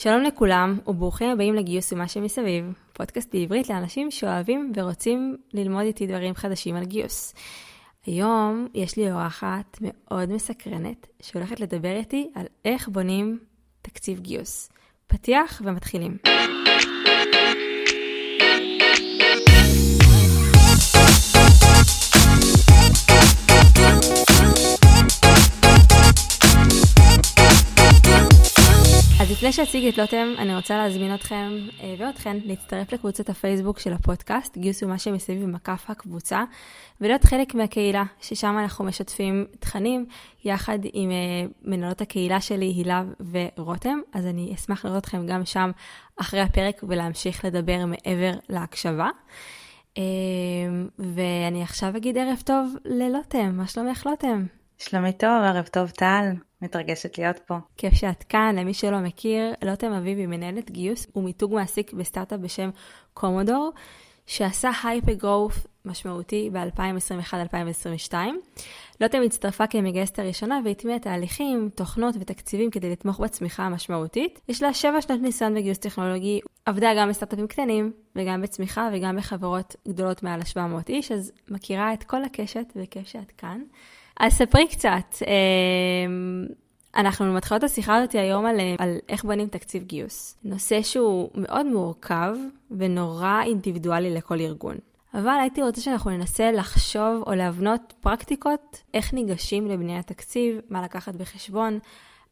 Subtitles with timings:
[0.00, 6.34] שלום לכולם וברוכים הבאים לגיוס ומה שמסביב, פודקאסט בעברית לאנשים שאוהבים ורוצים ללמוד איתי דברים
[6.34, 7.34] חדשים על גיוס.
[8.06, 13.38] היום יש לי אורחת מאוד מסקרנת שהולכת לדבר איתי על איך בונים
[13.82, 14.70] תקציב גיוס.
[15.06, 16.16] פתיח ומתחילים.
[29.20, 33.92] אז לפני שאציג את לוטם, אני רוצה להזמין אתכם אה, ואתכן להצטרף לקבוצת הפייסבוק של
[33.92, 36.44] הפודקאסט, גיוס ומה שמסביב במקף הקבוצה,
[37.00, 40.06] ולהיות חלק מהקהילה, ששם אנחנו משתפים תכנים
[40.44, 41.16] יחד עם אה,
[41.62, 43.02] מנהלות הקהילה שלי, הילה
[43.56, 45.70] ורותם, אז אני אשמח לראות אתכם גם שם
[46.20, 49.08] אחרי הפרק ולהמשיך לדבר מעבר להקשבה.
[49.98, 50.02] אה,
[50.98, 54.44] ואני עכשיו אגיד ערב טוב ללוטם, מה שלומך לוטם?
[54.78, 56.30] שלומי טוב, ערב טוב טל,
[56.62, 57.58] מתרגשת להיות פה.
[57.76, 62.70] כיף שאת כאן, למי שלא מכיר, לוטם אביב היא מנהלת גיוס ומיתוג מעסיק בסטארט-אפ בשם
[63.14, 63.72] קומודור,
[64.26, 68.14] שעשה הייפר גרוף משמעותי ב-2021-2022.
[69.00, 74.40] לוטם הצטרפה כמגייסת הראשונה והטמיעה תהליכים, תוכנות ותקציבים כדי לתמוך בצמיחה המשמעותית.
[74.48, 79.76] יש לה שבע שנות ניסיון בגיוס טכנולוגי, עבדה גם בסטארט-אפים קטנים וגם בצמיחה וגם בחברות
[79.88, 83.60] גדולות מעל ה-700 איש, אז מכירה את כל הקשת וכיף שאת כאן.
[84.20, 85.16] אז ספרי קצת.
[85.26, 86.46] אמ,
[86.96, 90.38] אנחנו מתחילות את השיחה הזאת היום על, על איך בונים תקציב גיוס.
[90.44, 92.34] נושא שהוא מאוד מורכב
[92.70, 94.76] ונורא אינדיבידואלי לכל ארגון.
[95.14, 101.14] אבל הייתי רוצה שאנחנו ננסה לחשוב או להבנות פרקטיקות איך ניגשים לבניית תקציב, מה לקחת
[101.14, 101.78] בחשבון.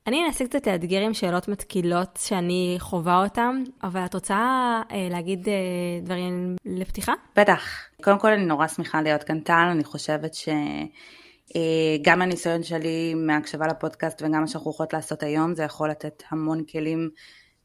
[0.06, 4.36] אני אנסה קצת לאתגר עם שאלות מתקילות שאני חווה אותן, אבל את רוצה
[4.92, 5.54] אה, להגיד אה,
[6.02, 7.12] דברים לפתיחה?
[7.36, 7.62] בטח.
[8.02, 10.48] קודם כל אני נורא שמחה להיות כאן טל, אני חושבת ש...
[11.56, 16.22] אה, גם הניסיון שלי מהקשבה לפודקאסט וגם מה שאנחנו יכולות לעשות היום זה יכול לתת
[16.30, 17.10] המון כלים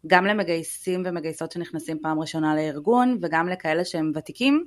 [0.07, 4.65] גם למגייסים ומגייסות שנכנסים פעם ראשונה לארגון וגם לכאלה שהם ותיקים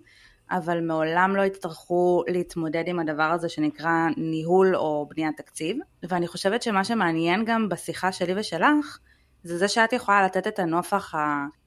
[0.50, 5.76] אבל מעולם לא יצטרכו להתמודד עם הדבר הזה שנקרא ניהול או בניית תקציב.
[6.02, 8.98] ואני חושבת שמה שמעניין גם בשיחה שלי ושלך
[9.42, 11.14] זה זה שאת יכולה לתת את הנופח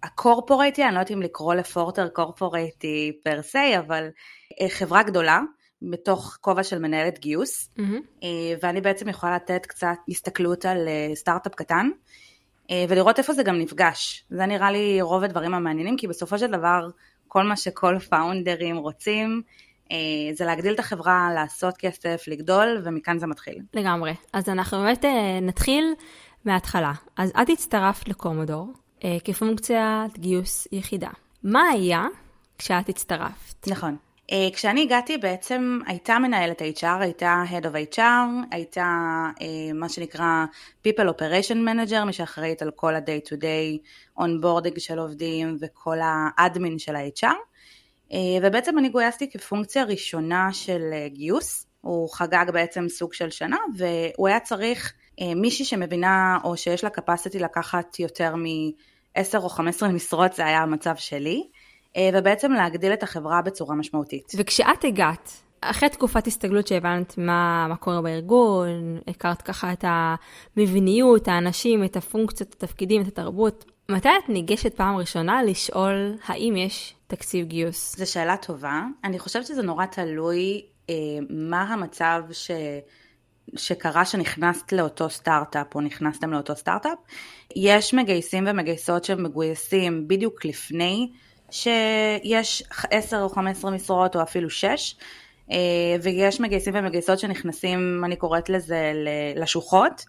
[0.03, 4.07] הקורפורייטי, אני לא יודעת אם לקרוא לפורטר קורפורייטי פר סי, אבל
[4.61, 5.41] אה, חברה גדולה
[5.81, 8.25] בתוך כובע של מנהלת גיוס, mm-hmm.
[8.61, 11.89] ואני בעצם יכולה לתת קצת הסתכלות על אה, סטארט-אפ קטן,
[12.71, 14.25] אה, ולראות איפה זה גם נפגש.
[14.29, 16.89] זה נראה לי רוב הדברים המעניינים, כי בסופו של דבר
[17.27, 19.41] כל מה שכל פאונדרים רוצים,
[20.33, 23.59] זה להגדיל את החברה, לעשות כסף, לגדול, ומכאן זה מתחיל.
[23.73, 24.13] לגמרי.
[24.33, 25.05] אז אנחנו באמת
[25.41, 25.93] נתחיל
[26.45, 26.91] מההתחלה.
[27.17, 28.73] אז את הצטרפת לקומודור
[29.23, 31.09] כפונקציית גיוס יחידה.
[31.43, 32.05] מה היה
[32.57, 33.67] כשאת הצטרפת?
[33.67, 33.97] נכון.
[34.31, 38.01] Uh, כשאני הגעתי בעצם הייתה מנהלת HR, הייתה Head of HR,
[38.51, 38.85] הייתה
[39.39, 39.43] uh,
[39.73, 40.45] מה שנקרא
[40.88, 43.87] People Operation Manager, מי שאחראית על כל ה-day to day
[44.19, 47.27] onboarding של עובדים וכל האדמין של ה-HR,
[48.13, 54.27] אה, ובעצם אני גויסתי כפונקציה ראשונה של גיוס, הוא חגג בעצם סוג של שנה והוא
[54.27, 54.93] היה צריך
[55.35, 60.95] מישהי שמבינה או שיש לה capacity לקחת יותר מ-10 או 15 משרות, זה היה המצב
[60.95, 61.47] שלי.
[61.97, 64.31] אה, ובעצם להגדיל את החברה בצורה משמעותית.
[64.38, 65.31] וכשאת הגעת,
[65.62, 72.53] אחרי תקופת הסתגלות שהבנת מה, מה קורה בארגון, הכרת ככה את המבניות, האנשים, את הפונקציות,
[72.53, 77.96] התפקידים, את התרבות, מתי את ניגשת פעם ראשונה לשאול האם יש תקציב גיוס?
[77.97, 78.81] זו שאלה טובה.
[79.03, 80.96] אני חושבת שזה נורא תלוי אה,
[81.29, 82.52] מה המצב ש...
[83.56, 86.97] שקרה שנכנסת לאותו סטארט-אפ או נכנסתם לאותו סטארט-אפ.
[87.56, 91.12] יש מגייסים ומגייסות שמגויסים בדיוק לפני
[91.52, 94.96] שיש 10 או 15 משרות או אפילו 6,
[95.52, 95.58] אה,
[96.02, 98.94] ויש מגייסים ומגייסות שנכנסים, אני קוראת לזה,
[99.35, 100.06] לשוחות,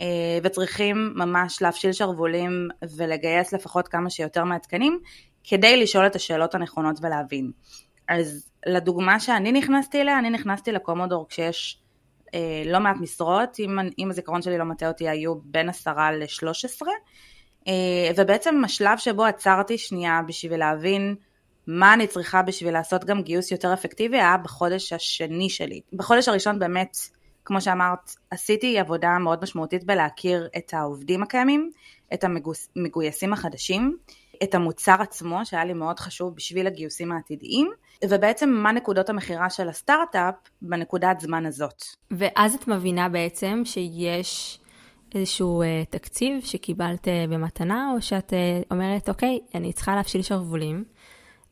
[0.00, 5.00] אה, וצריכים ממש להפשיל שרוולים ולגייס לפחות כמה שיותר מהתקנים,
[5.44, 7.50] כדי לשאול את השאלות הנכונות ולהבין.
[8.08, 11.80] אז לדוגמה שאני נכנסתי אליה, אני נכנסתי לקומודור כשיש
[12.34, 16.86] אה, לא מעט משרות, אם, אם הזיכרון שלי לא מטעה אותי, היו בין 10 ל-13,
[16.86, 16.92] אה,
[18.16, 21.14] ובעצם השלב שבו עצרתי שנייה בשביל להבין
[21.66, 25.80] מה אני צריכה בשביל לעשות גם גיוס יותר אפקטיבי היה בחודש השני שלי.
[25.92, 26.96] בחודש הראשון באמת,
[27.44, 31.70] כמו שאמרת, עשיתי עבודה מאוד משמעותית בלהכיר את העובדים הקיימים,
[32.14, 33.96] את המגויסים החדשים,
[34.42, 37.70] את המוצר עצמו שהיה לי מאוד חשוב בשביל הגיוסים העתידיים,
[38.04, 41.84] ובעצם מה נקודות המכירה של הסטארט-אפ בנקודת זמן הזאת.
[42.10, 44.59] ואז את מבינה בעצם שיש
[45.14, 50.84] איזשהו uh, תקציב שקיבלת uh, במתנה, או שאת uh, אומרת, אוקיי, אני צריכה להפשיל שרוולים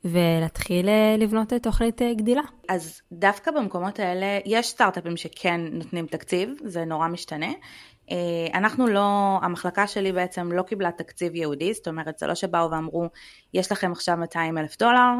[0.04, 2.42] ולהתחיל uh, לבנות uh, תוכנית uh, גדילה.
[2.68, 7.52] אז דווקא במקומות האלה, יש סטארט-אפים שכן נותנים תקציב, זה נורא משתנה.
[8.54, 13.06] אנחנו לא, המחלקה שלי בעצם לא קיבלה תקציב ייעודי, זאת אומרת זה לא שבאו ואמרו
[13.54, 15.12] יש לכם עכשיו 200 אלף דולר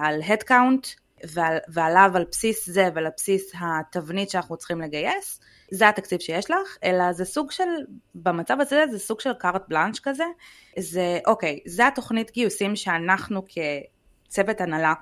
[0.00, 5.40] על Headcount ועל, ועליו על בסיס זה ועל בסיס התבנית שאנחנו צריכים לגייס,
[5.74, 7.68] זה התקציב שיש לך, אלא זה סוג של,
[8.14, 10.24] במצב הזה זה סוג של קארט בלאנש כזה,
[10.78, 14.94] זה אוקיי, זה התוכנית גיוסים שאנחנו כצוות הנהלה,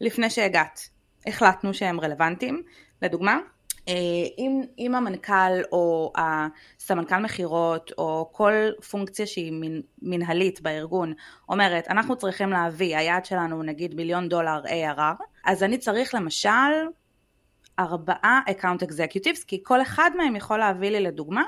[0.00, 0.88] לפני שהגעת,
[1.26, 2.62] החלטנו שהם רלוונטיים,
[3.02, 3.38] לדוגמה,
[3.88, 3.94] אה,
[4.38, 8.52] אם, אם המנכ"ל או הסמנכ"ל מכירות או כל
[8.90, 9.52] פונקציה שהיא
[10.02, 11.12] מנהלית בארגון
[11.48, 16.50] אומרת אנחנו צריכים להביא, היעד שלנו נגיד מיליון דולר ARR, אז אני צריך למשל
[17.78, 21.42] ארבעה account executives, כי כל אחד מהם יכול להביא לי לדוגמה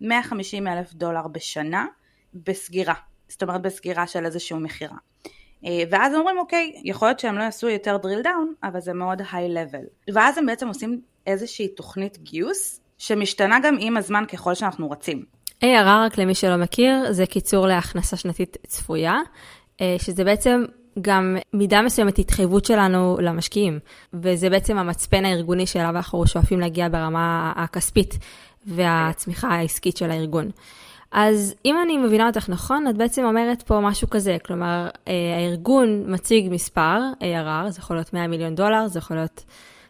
[0.00, 1.86] 150 אלף דולר בשנה
[2.34, 2.94] בסגירה,
[3.28, 4.96] זאת אומרת בסגירה של איזשהו מכירה.
[5.64, 9.20] אה, ואז אומרים אוקיי, יכול להיות שהם לא יעשו יותר drill down, אבל זה מאוד
[9.20, 9.24] high
[9.54, 10.12] level.
[10.14, 15.24] ואז הם בעצם עושים איזושהי תוכנית גיוס, שמשתנה גם עם הזמן ככל שאנחנו רצים.
[15.64, 19.18] ARR, רק למי שלא מכיר, זה קיצור להכנסה שנתית צפויה,
[19.80, 20.64] אה, שזה בעצם
[21.00, 23.78] גם מידה מסוימת התחייבות שלנו למשקיעים,
[24.14, 28.18] וזה בעצם המצפן הארגוני שאליו אנחנו שואפים להגיע ברמה הכספית
[28.66, 30.50] והצמיחה העסקית של הארגון.
[31.12, 36.04] אז אם אני מבינה אותך נכון, את בעצם אומרת פה משהו כזה, כלומר, אה, הארגון
[36.06, 39.44] מציג מספר ARR, זה יכול להיות 100 מיליון דולר, זה יכול להיות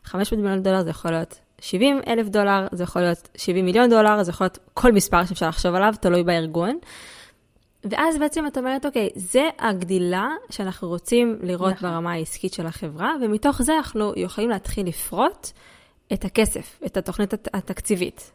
[0.05, 4.23] 500 מיליון דולר, זה יכול להיות 70 אלף דולר, זה יכול להיות 70 מיליון דולר,
[4.23, 6.79] זה יכול להיות כל מספר שאפשר לחשוב עליו, תלוי בארגון.
[7.85, 11.91] ואז בעצם את אומרת, אוקיי, זה הגדילה שאנחנו רוצים לראות נכון.
[11.91, 15.49] ברמה העסקית של החברה, ומתוך זה אנחנו יכולים להתחיל לפרוט
[16.12, 18.32] את הכסף, את התוכנית התקציבית.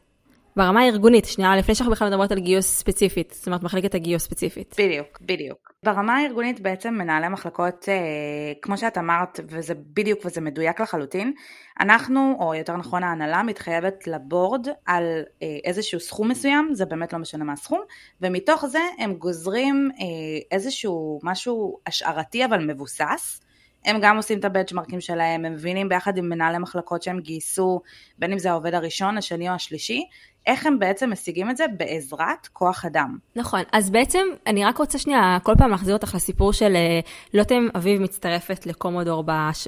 [0.57, 4.75] ברמה הארגונית, שנייה, לפני שאנחנו בכלל מדברות על גיוס ספציפית, זאת אומרת מחלקת הגיוס ספציפית.
[4.80, 5.74] בדיוק, בדיוק.
[5.84, 11.34] ברמה הארגונית בעצם מנהלי מחלקות, אה, כמו שאת אמרת, וזה בדיוק וזה מדויק לחלוטין,
[11.80, 15.04] אנחנו, או יותר נכון ההנהלה, מתחייבת לבורד על
[15.44, 17.81] אה, איזשהו סכום מסוים, זה באמת לא משנה מה הסכום,
[18.22, 20.06] ומתוך זה הם גוזרים אה,
[20.52, 23.42] איזשהו משהו השערתי אבל מבוסס.
[23.86, 27.81] הם גם עושים את הבנצ'מרקים שלהם, הם מבינים ביחד עם מנהלי מחלקות שהם גייסו,
[28.19, 30.04] בין אם זה העובד הראשון, השני או השלישי,
[30.47, 31.65] איך הם בעצם משיגים את זה?
[31.77, 33.18] בעזרת כוח אדם.
[33.36, 37.00] נכון, אז בעצם אני רק רוצה שנייה כל פעם להחזיר אותך לסיפור של אה,
[37.33, 39.24] לוטם אביב מצטרפת לקומודור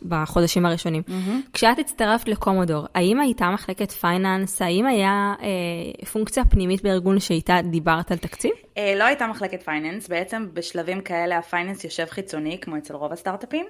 [0.07, 1.03] בחודשים הראשונים.
[1.07, 1.49] Mm-hmm.
[1.53, 4.61] כשאת הצטרפת לקומודור, האם הייתה מחלקת פייננס?
[4.61, 8.51] האם היה אה, פונקציה פנימית בארגון שאיתה דיברת על תקציב?
[8.77, 13.13] אה, לא הייתה מחלקת finance, בעצם בשלבים כאלה ה finance יושב חיצוני, כמו אצל רוב
[13.13, 13.65] הסטארט-אפים.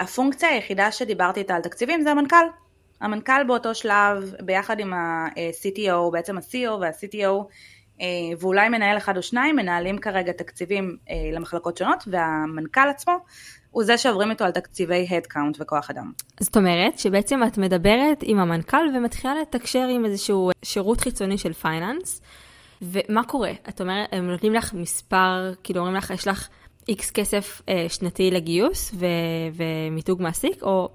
[0.00, 2.65] הפונקציה היחידה שדיברתי איתה על תקציבים זה המנכ"ל.
[3.00, 7.44] המנכ"ל באותו שלב, ביחד עם ה-CTO, בעצם ה-CEO וה-CTO,
[8.00, 8.06] אה,
[8.40, 13.14] ואולי מנהל אחד או שניים, מנהלים כרגע תקציבים אה, למחלקות שונות, והמנכ"ל עצמו
[13.70, 16.12] הוא זה שעוברים איתו על תקציבי Headcount וכוח אדם.
[16.40, 22.20] זאת אומרת שבעצם את מדברת עם המנכ"ל ומתחילה לתקשר עם איזשהו שירות חיצוני של finance,
[22.82, 23.52] ומה קורה?
[23.68, 26.48] את אומרת, הם נותנים לך מספר, כאילו אומרים לך, יש לך
[26.88, 29.06] איקס כסף אה, שנתי לגיוס ו-
[29.90, 30.88] ומיתוג מעסיק, או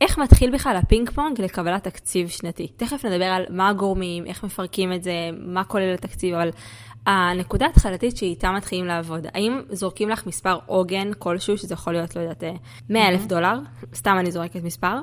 [0.00, 2.68] איך מתחיל בכלל הפינג פונג לקבלת תקציב שנתי?
[2.76, 6.50] תכף נדבר על מה הגורמים, איך מפרקים את זה, מה כולל התקציב, אבל
[7.06, 12.20] הנקודה ההתחלתית שאיתה מתחילים לעבוד, האם זורקים לך מספר עוגן כלשהו, שזה יכול להיות, לא
[12.20, 12.44] יודעת,
[12.90, 13.28] 100 אלף mm-hmm.
[13.28, 13.58] דולר,
[13.94, 14.94] סתם אני זורקת מספר,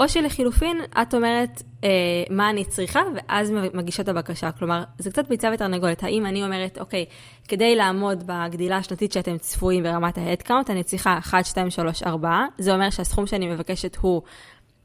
[0.00, 1.88] או שלחילופין, את אומרת אה,
[2.30, 4.52] מה אני צריכה, ואז מגישה את הבקשה.
[4.52, 6.02] כלומר, זה קצת ביצה ותרנגולת.
[6.02, 7.04] האם אני אומרת, אוקיי,
[7.48, 12.44] כדי לעמוד בגדילה השנתית שאתם צפויים ברמת ה-headcount, אני צריכה 1, 2, 3, 4.
[12.58, 14.22] זה אומר שהסכום שאני מבקשת הוא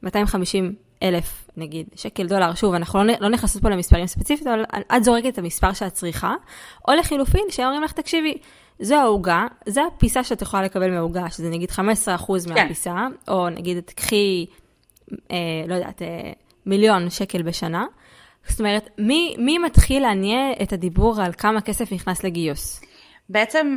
[0.02, 2.54] 250 אלף, נגיד, שקל, דולר.
[2.54, 4.64] שוב, אנחנו לא, לא נכנסות פה למספרים ספציפית, אבל
[4.96, 6.34] את זורקת את המספר שאת צריכה.
[6.88, 8.34] או לחילופין, שאומרים לך, תקשיבי,
[8.80, 12.54] זו העוגה, זו הפיסה שאת יכולה לקבל מהעוגה, שזה נגיד 15% כן.
[12.54, 12.94] מהפיסה,
[13.26, 13.32] כן.
[13.32, 14.46] או נגיד, תקחי...
[15.30, 15.36] אה,
[15.68, 16.32] לא יודעת, אה,
[16.66, 17.86] מיליון שקל בשנה.
[18.48, 22.80] זאת אומרת, מי, מי מתחיל להניע את הדיבור על כמה כסף נכנס לגיוס?
[23.28, 23.76] בעצם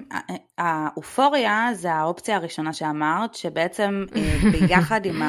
[0.57, 5.21] האופוריה זה האופציה הראשונה שאמרת, שבעצם אה, ביחד עם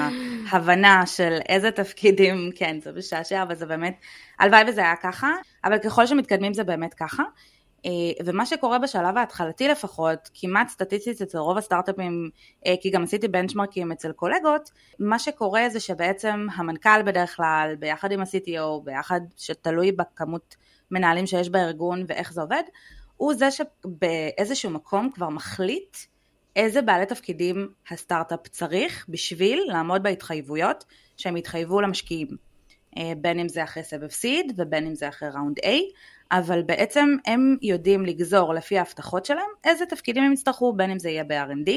[0.50, 3.94] ההבנה של איזה תפקידים, כן, זה משעשע, אבל זה באמת,
[4.38, 5.30] הלוואי וזה היה ככה,
[5.64, 7.22] אבל ככל שמתקדמים זה באמת ככה.
[7.86, 7.90] אה,
[8.24, 12.30] ומה שקורה בשלב ההתחלתי לפחות, כמעט סטטיסטית אצל רוב הסטארט-אפים,
[12.66, 18.12] אה, כי גם עשיתי בנצ'מרקים אצל קולגות, מה שקורה זה שבעצם המנכ"ל בדרך כלל, ביחד
[18.12, 20.56] עם ה-CTO, ביחד שתלוי בכמות
[20.90, 22.62] מנהלים שיש בארגון ואיך זה עובד,
[23.16, 25.96] הוא זה שבאיזשהו מקום כבר מחליט
[26.56, 30.84] איזה בעלי תפקידים הסטארט-אפ צריך בשביל לעמוד בהתחייבויות
[31.16, 32.28] שהם התחייבו למשקיעים.
[32.96, 35.68] אה, בין אם זה אחרי סבב seed ובין אם זה אחרי round A,
[36.32, 41.10] אבל בעצם הם יודעים לגזור לפי ההבטחות שלהם איזה תפקידים הם יצטרכו, בין אם זה
[41.10, 41.70] יהיה ב-R&D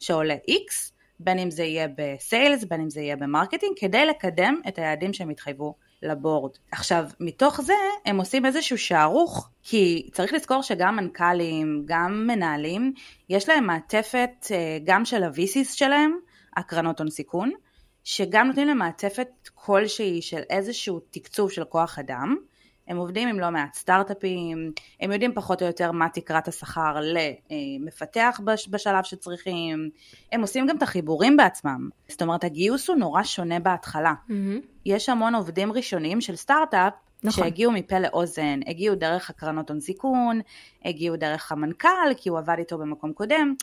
[0.00, 4.06] שעולה X, בין אם זה יהיה ב sales, בין אם זה יהיה ב marketing, כדי
[4.06, 6.50] לקדם את היעדים שהם התחייבו ל board.
[6.72, 7.72] עכשיו, מתוך זה
[8.06, 12.92] הם עושים איזשהו שערוך, כי צריך לזכור שגם מנכ"לים, גם מנהלים,
[13.28, 16.18] יש להם מעטפת אה, גם של ה-VCs שלהם,
[16.56, 17.50] הקרנות הון סיכון,
[18.04, 22.36] שגם נותנים להם מעטפת כלשהי של איזשהו תקצוב של כוח אדם.
[22.90, 28.40] הם עובדים עם לא מעט סטארט-אפים, הם יודעים פחות או יותר מה תקרת השכר למפתח
[28.44, 29.90] בשלב שצריכים,
[30.32, 31.88] הם עושים גם את החיבורים בעצמם.
[32.08, 34.14] זאת אומרת, הגיוס הוא נורא שונה בהתחלה.
[34.28, 34.32] Mm-hmm.
[34.86, 36.92] יש המון עובדים ראשונים של סטארט-אפ
[37.22, 37.44] נכון.
[37.44, 40.40] שהגיעו מפה לאוזן, הגיעו דרך הקרנות הון סיכון,
[40.84, 43.54] הגיעו דרך המנכ"ל, כי הוא עבד איתו במקום קודם,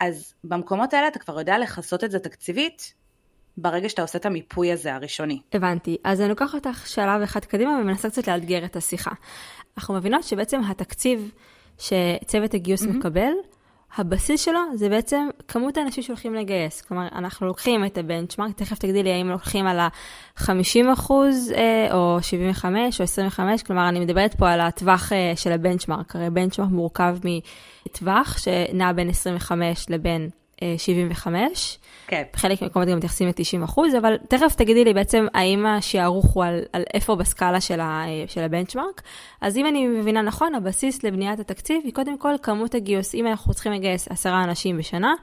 [0.00, 2.94] אז במקומות האלה אתה כבר יודע לכסות את זה תקציבית,
[3.60, 5.40] ברגע שאתה עושה את המיפוי הזה הראשוני.
[5.52, 5.96] הבנתי.
[6.04, 9.10] אז אני לוקחת אותך שלב אחד קדימה ומנסה קצת לאתגר את השיחה.
[9.78, 11.30] אנחנו מבינות שבעצם התקציב
[11.78, 12.88] שצוות הגיוס mm-hmm.
[12.88, 13.32] מקבל,
[13.96, 16.80] הבסיס שלו זה בעצם כמות האנשים שהולכים לגייס.
[16.80, 23.00] כלומר, אנחנו לוקחים את הבנצ'מארק, תכף תגדילי האם לוקחים על ה-50 אחוז, אה, או 75
[23.00, 26.16] או 25, כלומר, אני מדברת פה על הטווח אה, של הבנצ'מארק.
[26.16, 27.16] הרי בנצ'מארק מורכב
[27.86, 30.30] מטווח שנע בין 25 לבין
[30.76, 31.78] 75.
[32.06, 32.22] כן.
[32.32, 36.60] בחלק מהמקומות גם מתייחסים ל-90 אחוז, אבל תכף תגידי לי בעצם האם השערוך הוא על,
[36.72, 39.02] על איפה בסקאלה של, ה, של הבנצ'מארק.
[39.40, 43.14] אז אם אני מבינה נכון, הבסיס לבניית התקציב היא קודם כל כמות הגיוס.
[43.14, 45.14] אם אנחנו צריכים לגייס עשרה אנשים בשנה,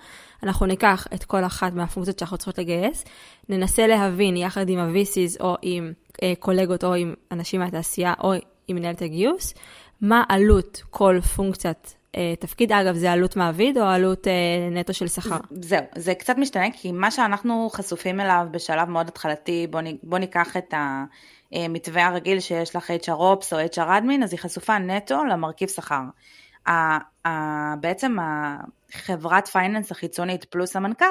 [0.43, 3.05] אנחנו ניקח את כל אחת מהפונקציות שאנחנו צריכות לגייס,
[3.49, 8.33] ננסה להבין יחד עם ה-VCs או עם אה, קולגות או עם אנשים מהתעשייה או
[8.67, 9.53] עם מנהלת הגיוס,
[10.01, 11.94] מה עלות כל פונקציית אה,
[12.39, 14.33] תפקיד, אגב, זה עלות מעביד או עלות אה,
[14.71, 15.37] נטו של שכר?
[15.51, 20.57] זהו, זה קצת משתנה, כי מה שאנחנו חשופים אליו בשלב מאוד התחלתי, בוא, בוא ניקח
[20.57, 20.73] את
[21.51, 26.01] המתווה הרגיל שיש לך HR Ops או HR Admin, אז היא חשופה נטו למרכיב שכר.
[27.79, 28.17] בעצם
[28.93, 31.05] החברת פייננס החיצונית פלוס המנכ"ל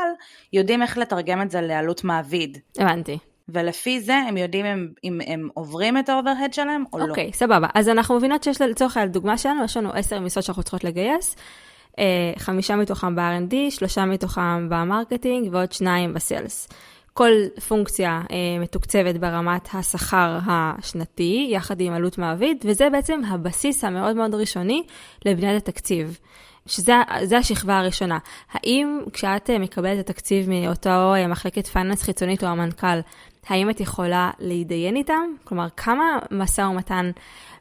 [0.52, 2.58] יודעים איך לתרגם את זה לעלות מעביד.
[2.78, 3.18] הבנתי.
[3.48, 7.08] ולפי זה הם יודעים אם, אם הם עוברים את ה overhead שלהם או okay, לא.
[7.08, 7.68] אוקיי, סבבה.
[7.74, 11.36] אז אנחנו מבינות שיש לצורך הדוגמה שלנו, יש לנו עשר משרות שאנחנו צריכות לגייס,
[11.98, 16.68] אה, חמישה מתוכם ב-R&D, שלושה מתוכם ב marketing ועוד שניים ב sales.
[17.12, 17.30] כל
[17.68, 24.34] פונקציה אה, מתוקצבת ברמת השכר השנתי, יחד עם עלות מעביד, וזה בעצם הבסיס המאוד מאוד
[24.34, 24.82] ראשוני
[25.24, 26.18] לבניית התקציב.
[26.66, 28.18] שזה השכבה הראשונה.
[28.52, 32.98] האם כשאת אה, מקבלת את התקציב מאותו אה, מחלקת פייננס חיצונית או המנכ"ל,
[33.46, 35.34] האם את יכולה להתדיין איתם?
[35.44, 37.10] כלומר, כמה משא ומתן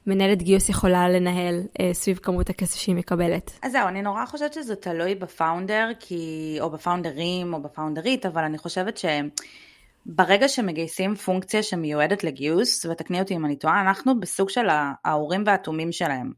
[0.07, 3.59] מנהלת גיוס יכולה לנהל אה, סביב כמות הכסף שהיא מקבלת?
[3.61, 8.57] אז זהו, אני נורא חושבת שזה תלוי בפאונדר, כי, או בפאונדרים או בפאונדרית, אבל אני
[8.57, 9.05] חושבת ש...
[10.05, 14.67] ברגע שמגייסים פונקציה שמיועדת לגיוס, ותקני אותי אם אני טועה, אנחנו בסוג של
[15.05, 16.31] האורים והתומים שלהם.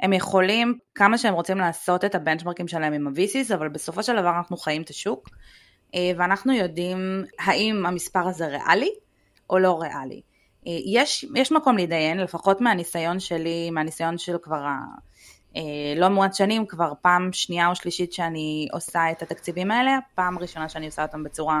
[0.00, 4.36] הם יכולים כמה שהם רוצים לעשות את הבנצ'מרקים שלהם עם ה-VCs, אבל בסופו של דבר
[4.38, 5.28] אנחנו חיים את השוק,
[6.16, 8.90] ואנחנו יודעים האם המספר הזה ריאלי
[9.50, 10.20] או לא ריאלי.
[10.66, 14.64] אה, יש, יש מקום להתדיין, לפחות מהניסיון שלי, מהניסיון של כבר
[15.56, 15.62] אה,
[15.96, 20.68] לא מועט שנים, כבר פעם שנייה או שלישית שאני עושה את התקציבים האלה, פעם ראשונה
[20.68, 21.60] שאני עושה אותם בצורה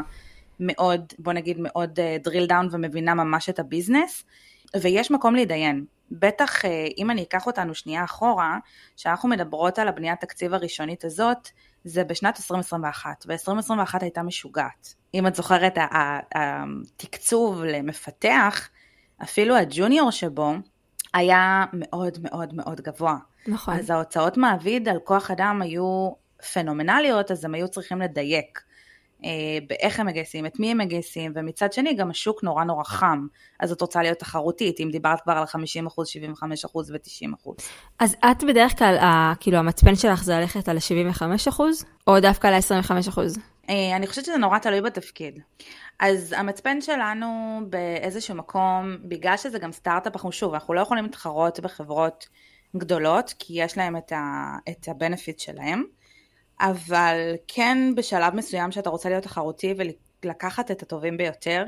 [0.60, 4.24] מאוד, בוא נגיד מאוד drill down ומבינה ממש את הביזנס,
[4.80, 5.84] ויש מקום להתדיין.
[6.10, 6.64] בטח
[6.98, 8.58] אם אני אקח אותנו שנייה אחורה,
[8.96, 11.48] שאנחנו מדברות על הבניית תקציב הראשונית הזאת,
[11.84, 14.94] זה בשנת 2021, ו-2021 הייתה משוגעת.
[15.14, 15.78] אם את זוכרת,
[16.34, 18.68] התקצוב למפתח,
[19.22, 20.52] אפילו הג'וניור שבו,
[21.14, 23.16] היה מאוד מאוד מאוד גבוה.
[23.46, 23.74] נכון.
[23.74, 26.10] אז ההוצאות מעביד על כוח אדם היו
[26.52, 28.60] פנומנליות, אז הם היו צריכים לדייק.
[29.24, 33.26] אה, באיך הם מגייסים, את מי הם מגייסים, ומצד שני גם השוק נורא נורא חם,
[33.60, 37.56] אז את רוצה להיות תחרותית, אם דיברת כבר על 50 אחוז, 75 אחוז ו-90 אחוז.
[37.98, 38.96] אז את בדרך כלל,
[39.40, 43.38] כאילו המצפן שלך זה ללכת על ה-75 אחוז, או דווקא על ה-25 אחוז?
[43.70, 45.40] אה, אני חושבת שזה נורא תלוי בתפקיד.
[45.98, 51.60] אז המצפן שלנו באיזשהו מקום, בגלל שזה גם סטארט-אפ, אנחנו שוב, אנחנו לא יכולים להתחרות
[51.60, 52.28] בחברות
[52.76, 55.84] גדולות, כי יש להם את ה-benefit שלהם.
[56.60, 59.74] אבל כן בשלב מסוים שאתה רוצה להיות תחרותי
[60.22, 61.64] ולקחת את הטובים ביותר,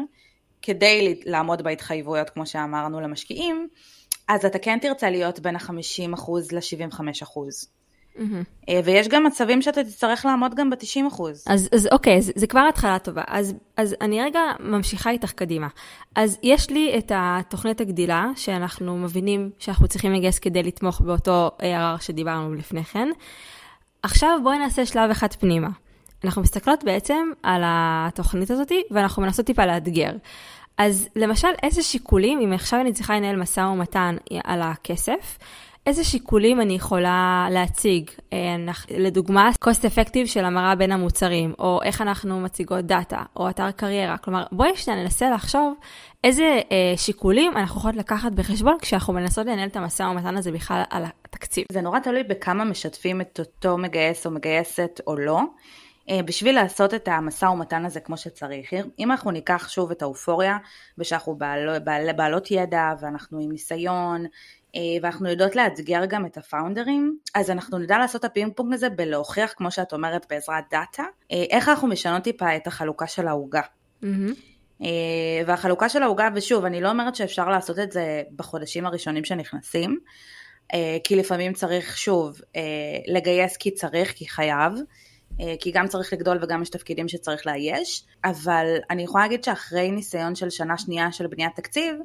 [0.62, 3.68] כדי לעמוד בהתחייבויות כמו שאמרנו למשקיעים,
[4.28, 7.26] אז אתה כן תרצה להיות בין ה-50% ל-75%.
[8.16, 8.70] Mm-hmm.
[8.84, 11.22] ויש גם מצבים שאתה תצטרך לעמוד גם ב-90%.
[11.46, 13.22] אז, אז אוקיי, אז זה כבר התחלה טובה.
[13.26, 15.68] אז, אז אני רגע ממשיכה איתך קדימה.
[16.14, 22.02] אז יש לי את התוכנית הגדילה, שאנחנו מבינים שאנחנו צריכים לגייס כדי לתמוך באותו ARR
[22.02, 23.08] שדיברנו לפני כן.
[24.02, 25.68] עכשיו בואי נעשה שלב אחד פנימה.
[26.25, 30.11] אנחנו מסתכלות בעצם על התוכנית הזאת ואנחנו מנסות טיפה לאתגר.
[30.78, 35.38] אז למשל, איזה שיקולים, אם עכשיו אני צריכה לנהל משא ומתן על הכסף,
[35.86, 38.10] איזה שיקולים אני יכולה להציג?
[38.32, 38.38] אה,
[38.90, 44.18] לדוגמה, cost effective של המרה בין המוצרים, או איך אנחנו מציגות דאטה, או אתר קריירה.
[44.18, 45.74] כלומר, בואי שנייה ננסה לחשוב
[46.24, 50.82] איזה אה, שיקולים אנחנו יכולות לקחת בחשבון כשאנחנו מנסות לנהל את המשא ומתן הזה בכלל
[50.90, 51.64] על התקציב.
[51.72, 55.40] זה נורא תלוי בכמה משתפים את אותו מגייס או מגייסת או לא.
[56.10, 58.72] אה, בשביל לעשות את המשא ומתן הזה כמו שצריך.
[58.98, 60.58] אם אנחנו ניקח שוב את האופוריה,
[60.98, 64.26] ושאנחנו בעל, בעל, בעלות ידע ואנחנו עם ניסיון,
[65.02, 69.52] ואנחנו יודעות לאתגר גם את הפאונדרים, אז אנחנו נדע לעשות את הפינג פונג הזה בלהוכיח,
[69.56, 73.62] כמו שאת אומרת, בעזרת data, אה, איך אנחנו משנות טיפה את החלוקה של העוגה.
[74.02, 74.84] Mm-hmm.
[75.46, 79.98] והחלוקה של העוגה, ושוב, אני לא אומרת שאפשר לעשות את זה בחודשים הראשונים שנכנסים,
[81.04, 82.40] כי לפעמים צריך, שוב,
[83.08, 84.72] לגייס כי צריך, כי חייב.
[85.40, 89.90] אה, כי גם צריך לגדול וגם יש תפקידים שצריך לאייש, אבל אני יכולה להגיד שאחרי
[89.90, 91.96] ניסיון של שנה שנייה של בניית תקציב,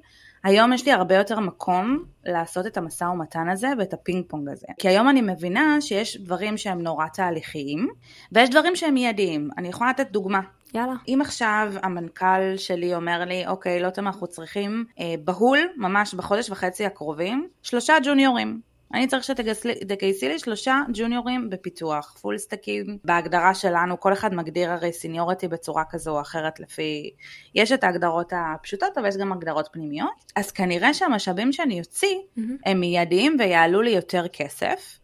[0.48, 4.68] היום יש לי הרבה יותר מקום לעשות את המשא ומתן הזה ואת הפינג פונג הזה.
[4.80, 7.88] כי היום אני מבינה שיש דברים שהם נורא תהליכיים,
[8.32, 9.50] ויש דברים שהם מיידיים.
[9.58, 10.39] אני יכולה לתת דוגמה.
[10.74, 10.94] יאללה.
[11.08, 16.86] אם עכשיו המנכ"ל שלי אומר לי, אוקיי, לוטם, אנחנו צריכים אה, בהול, ממש בחודש וחצי
[16.86, 18.62] הקרובים, שלושה ג'וניורים.
[18.94, 22.98] אני צריך שתגייסי לי שלושה ג'וניורים בפיתוח, פול סטקים.
[23.03, 27.12] בהגדרה שלנו, כל אחד מגדיר הרי סיניורטי בצורה כזו או אחרת לפי...
[27.56, 30.32] יש את ההגדרות הפשוטות, אבל יש גם הגדרות פנימיות.
[30.36, 32.41] אז כנראה שהמשאבים שאני אוציא mm-hmm.
[32.65, 35.00] הם מיידיים ויעלו לי יותר כסף,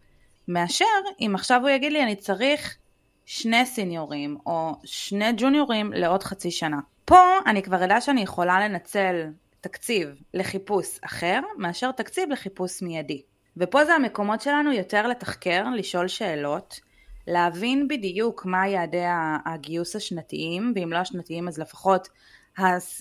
[0.47, 0.85] מאשר
[1.19, 2.77] אם עכשיו הוא יגיד לי אני צריך
[3.25, 6.79] שני סיניורים או שני ג'וניורים לעוד חצי שנה.
[7.05, 9.25] פה אני כבר אדע שאני יכולה לנצל
[9.61, 13.21] תקציב לחיפוש אחר, מאשר תקציב לחיפוש מיידי.
[13.57, 16.79] ופה זה המקומות שלנו יותר לתחקר, לשאול שאלות,
[17.27, 19.03] להבין בדיוק מה יעדי
[19.45, 22.07] הגיוס השנתיים, ואם לא השנתיים אז לפחות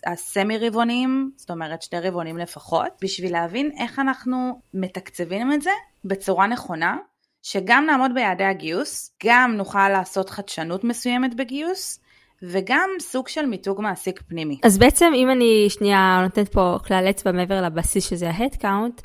[0.06, 5.70] הסמי רבעוניים, זאת אומרת שתי רבעונים לפחות, בשביל להבין איך אנחנו מתקצבים את זה
[6.04, 6.96] בצורה נכונה,
[7.42, 12.00] שגם נעמוד ביעדי הגיוס, גם נוכל לעשות חדשנות מסוימת בגיוס,
[12.42, 14.58] וגם סוג של מיתוג מעסיק פנימי.
[14.62, 18.30] אז בעצם אם אני שנייה נותנת פה כלל אצבע מעבר לבסיס שזה
[18.62, 19.02] count,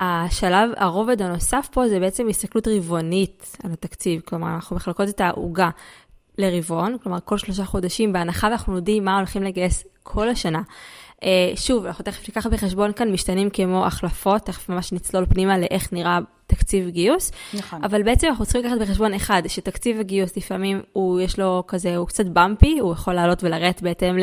[0.00, 5.70] השלב, הרובד הנוסף פה זה בעצם הסתכלות רבעונית על התקציב, כלומר אנחנו מחלקות את העוגה
[6.38, 10.62] לרבעון, כלומר כל שלושה חודשים, בהנחה ואנחנו יודעים מה הולכים לגייס כל השנה.
[11.20, 11.26] Uh,
[11.56, 16.18] שוב, אנחנו תכף ניקח בחשבון כאן משתנים כמו החלפות, תכף ממש נצלול פנימה לאיך נראה
[16.46, 17.32] תקציב גיוס.
[17.54, 17.84] נכון.
[17.84, 22.06] אבל בעצם אנחנו צריכים לקחת בחשבון אחד, שתקציב הגיוס לפעמים הוא, יש לו כזה, הוא
[22.06, 24.16] קצת במפי, הוא יכול לעלות ולרדת בהתאם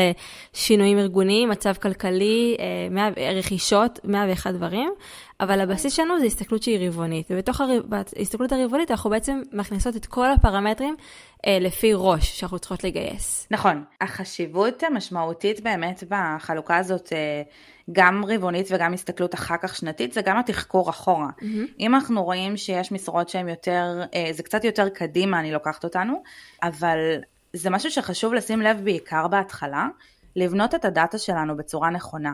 [0.53, 4.93] לשינויים ארגוניים, מצב כלכלי, uh, רכישות, 101 דברים.
[5.41, 7.61] אבל הבסיס שלנו זה הסתכלות שהיא רבעונית, ובתוך
[8.17, 10.95] ההסתכלות הרבעונית אנחנו בעצם מכניסות את כל הפרמטרים
[11.47, 13.47] אה, לפי ראש שאנחנו צריכות לגייס.
[13.51, 17.41] נכון, החשיבות המשמעותית באמת בחלוקה הזאת, אה,
[17.91, 21.29] גם רבעונית וגם הסתכלות אחר כך שנתית, זה גם התחקור אחורה.
[21.39, 21.73] Mm-hmm.
[21.79, 26.23] אם אנחנו רואים שיש משרות שהן יותר, אה, זה קצת יותר קדימה, אני לוקחת אותנו,
[26.63, 26.97] אבל
[27.53, 29.87] זה משהו שחשוב לשים לב בעיקר בהתחלה,
[30.35, 32.31] לבנות את הדאטה שלנו בצורה נכונה.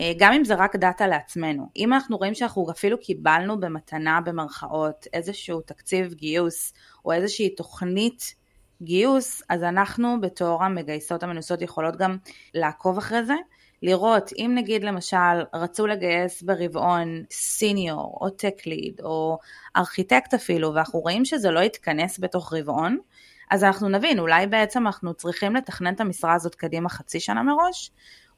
[0.00, 1.68] אה, גם אם זה רק דאטה לעצמנו.
[1.76, 6.72] אם אנחנו רואים שאנחנו אפילו קיבלנו במתנה במרכאות איזשהו תקציב גיוס
[7.04, 8.34] או איזושהי תוכנית
[8.82, 12.16] גיוס, אז אנחנו בתור המגייסות המנוסות יכולות גם
[12.54, 13.34] לעקוב אחרי זה,
[13.82, 15.16] לראות אם נגיד למשל
[15.54, 19.38] רצו לגייס ברבעון סיניור או טק ליד או
[19.76, 22.98] ארכיטקט אפילו ואנחנו רואים שזה לא יתכנס בתוך רבעון,
[23.50, 27.90] אז אנחנו נבין, אולי בעצם אנחנו צריכים לתכנן את המשרה הזאת קדימה חצי שנה מראש,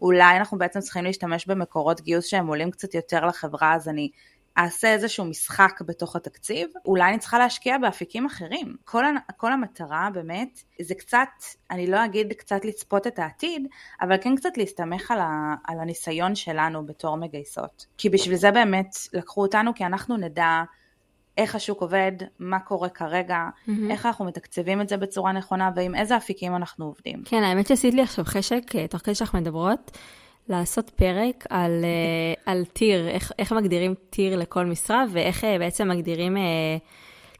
[0.02, 4.10] אולי אנחנו בעצם צריכים להשתמש במקורות גיוס שהם עולים קצת יותר לחברה, אז אני
[4.58, 8.76] אעשה איזשהו משחק בתוך התקציב, אולי אני צריכה להשקיע באפיקים אחרים.
[8.84, 9.04] כל,
[9.36, 11.28] כל המטרה באמת זה קצת,
[11.70, 13.66] אני לא אגיד קצת לצפות את העתיד,
[14.00, 17.86] אבל כן קצת להסתמך על, ה, על הניסיון שלנו בתור מגייסות.
[17.98, 20.62] כי בשביל זה באמת לקחו אותנו, כי אנחנו נדע
[21.38, 23.70] איך השוק עובד, מה קורה כרגע, mm-hmm.
[23.90, 27.22] איך אנחנו מתקצבים את זה בצורה נכונה ועם איזה אפיקים אנחנו עובדים.
[27.24, 29.98] כן, האמת שעשית לי עכשיו חשק, אה, תוך כדי שאנחנו מדברות,
[30.48, 35.88] לעשות פרק על, אה, על טיר, איך, איך מגדירים טיר לכל משרה ואיך אה, בעצם
[35.88, 36.36] מגדירים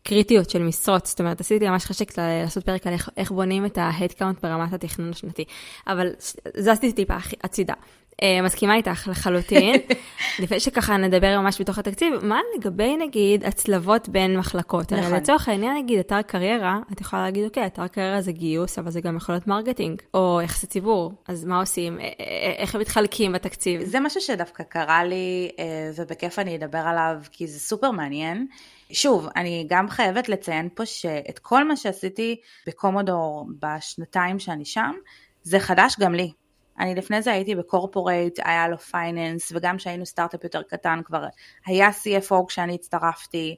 [0.03, 1.07] קריטיות של משרות.
[1.07, 3.79] זאת אומרת, עשיתי ממש חשק לעשות פרק על איך, איך בונים את
[4.19, 5.45] count ברמת התכנון השנתי.
[5.87, 6.11] אבל
[6.57, 7.75] זזתי טיפה הצידה.
[8.23, 9.75] אה, מסכימה איתך לחלוטין.
[10.43, 14.93] לפני שככה נדבר ממש בתוך התקציב, מה לגבי נגיד הצלבות בין מחלקות?
[14.93, 15.05] נכון.
[15.05, 18.91] הרי לצורך העניין נגיד אתר קריירה, את יכולה להגיד אוקיי, אתר קריירה זה גיוס, אבל
[18.91, 22.01] זה גם יכול להיות marketing, או יחסי ציבור, אז מה עושים?
[22.01, 23.85] אה, אה, איך מתחלקים בתקציב?
[23.85, 25.51] זה משהו שדווקא קרה לי,
[25.97, 28.47] ובכיף אני אדבר עליו, כי זה סופר מעניין.
[28.93, 34.93] שוב, אני גם חייבת לציין פה שאת כל מה שעשיתי בקומודור בשנתיים שאני שם,
[35.43, 36.33] זה חדש גם לי.
[36.83, 41.25] אני לפני זה הייתי ב corporate, היה לו finance, וגם כשהיינו סטארט-אפ יותר קטן כבר
[41.67, 43.57] היה CFO כשאני הצטרפתי,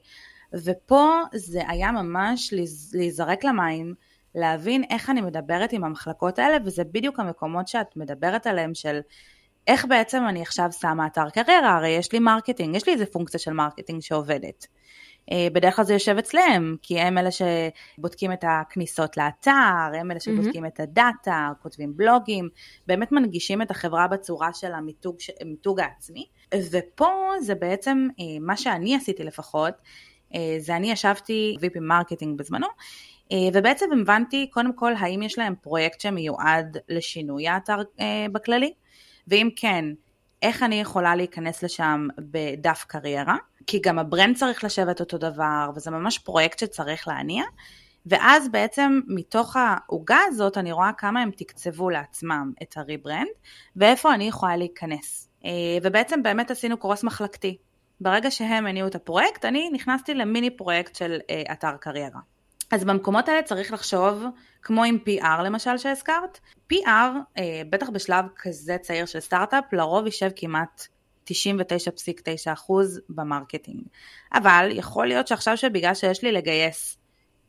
[0.53, 2.53] ופה זה היה ממש
[2.93, 3.93] להיזרק למים,
[4.35, 8.99] להבין איך אני מדברת עם המחלקות האלה, וזה בדיוק המקומות שאת מדברת עליהם של
[9.67, 13.39] איך בעצם אני עכשיו שמה אתר קריירה, הרי יש לי marketing, יש לי איזה פונקציה
[13.39, 14.67] של marketing שעובדת.
[15.31, 20.19] אה, בדרך כלל זה יושב אצלם, כי הם אלה שבודקים את הכניסות לאתר, הם אלה
[20.19, 20.67] שבודקים mm-hmm.
[20.67, 22.49] את ה data, כותבים בלוגים,
[22.87, 26.25] באמת מנגישים את החברה בצורה של המיתוג, המיתוג העצמי.
[26.71, 27.11] ופה
[27.41, 29.73] זה בעצם, אה, מה שאני עשיתי לפחות,
[30.35, 32.67] אה, זה אני ישבתי VP marketing בזמנו,
[33.53, 37.77] ובעצם הבנתי קודם כל האם יש להם פרויקט שמיועד לשינוי האתר
[38.31, 38.73] בכללי,
[39.27, 39.85] ואם כן,
[40.41, 43.35] איך אני יכולה להיכנס לשם בדף קריירה,
[43.67, 47.43] כי גם ה brand צריך לשבת אותו דבר, וזה ממש פרויקט שצריך להניע,
[48.05, 53.27] ואז בעצם מתוך העוגה הזאת אני רואה כמה הם תקצבו לעצמם את ה rebrand,
[53.75, 55.29] ואיפה אני יכולה להיכנס.
[55.45, 55.51] אה,
[55.83, 57.57] ובעצם באמת עשינו cross מחלקתי.
[58.01, 62.19] ברגע שהם הניעו את הפרויקט, אני נכנסתי למיני פרויקט של אה, אתר קריירה.
[62.75, 64.23] אז במקומות האלה צריך לחשוב,
[64.61, 66.39] כמו עם PR למשל שהזכרת,
[66.73, 66.87] PR,
[67.37, 70.87] אה, בטח בשלב כזה צעיר של סטארט-אפ, לרוב יישב כמעט
[71.25, 73.81] 99.9% ב marketing.
[74.33, 76.97] אבל יכול להיות שעכשיו שבגלל שיש לי לגייס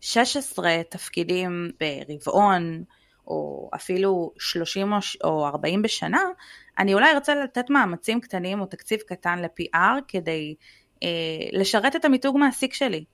[0.01, 2.85] 16 תפקידים ברבעון,
[3.27, 4.93] או אפילו 30
[5.25, 6.23] או 40 בשנה,
[6.79, 10.55] אני אולי ארצה לתת מאמצים קטנים או תקציב קטן ל-PR כדי
[11.03, 11.09] אה,
[11.53, 13.05] לשרת את המיתוג מעסיק שלי.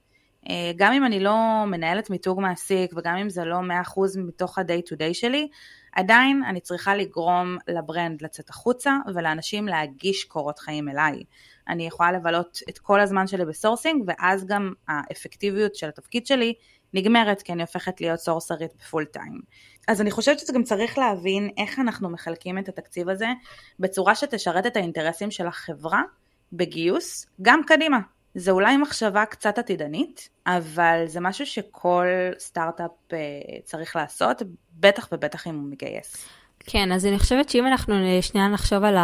[0.51, 4.93] אה, גם אם אני לא מנהלת מיתוג מעסיק וגם אם זה לא 100% מתוך ה-day
[4.93, 5.49] to day שלי,
[5.93, 11.23] עדיין אני צריכה לגרום לברנד לצאת החוצה ולאנשים להגיש קורות חיים אליי.
[11.69, 16.55] אני יכולה לבלות את כל הזמן שלי ב sourcing ואז גם האפקטיביות של התפקיד שלי
[16.95, 19.41] נגמרת כי אני הופכת להיות סורסרית ב full time.
[19.89, 23.27] אז אני חושבת שזה גם צריך להבין איך אנחנו מחלקים את התקציב הזה
[23.79, 26.03] בצורה שתשרת את האינטרסים של החברה
[26.53, 27.99] בגיוס גם קדימה.
[28.35, 32.07] זה אולי מחשבה קצת עתידנית, אבל זה משהו שכל
[32.39, 33.15] סטארט-אפ uh,
[33.65, 34.43] צריך לעשות,
[34.73, 36.17] בטח ובטח אם הוא מגייס.
[36.67, 38.97] כן, אז אני חושבת שאם אנחנו שנייה נחשוב על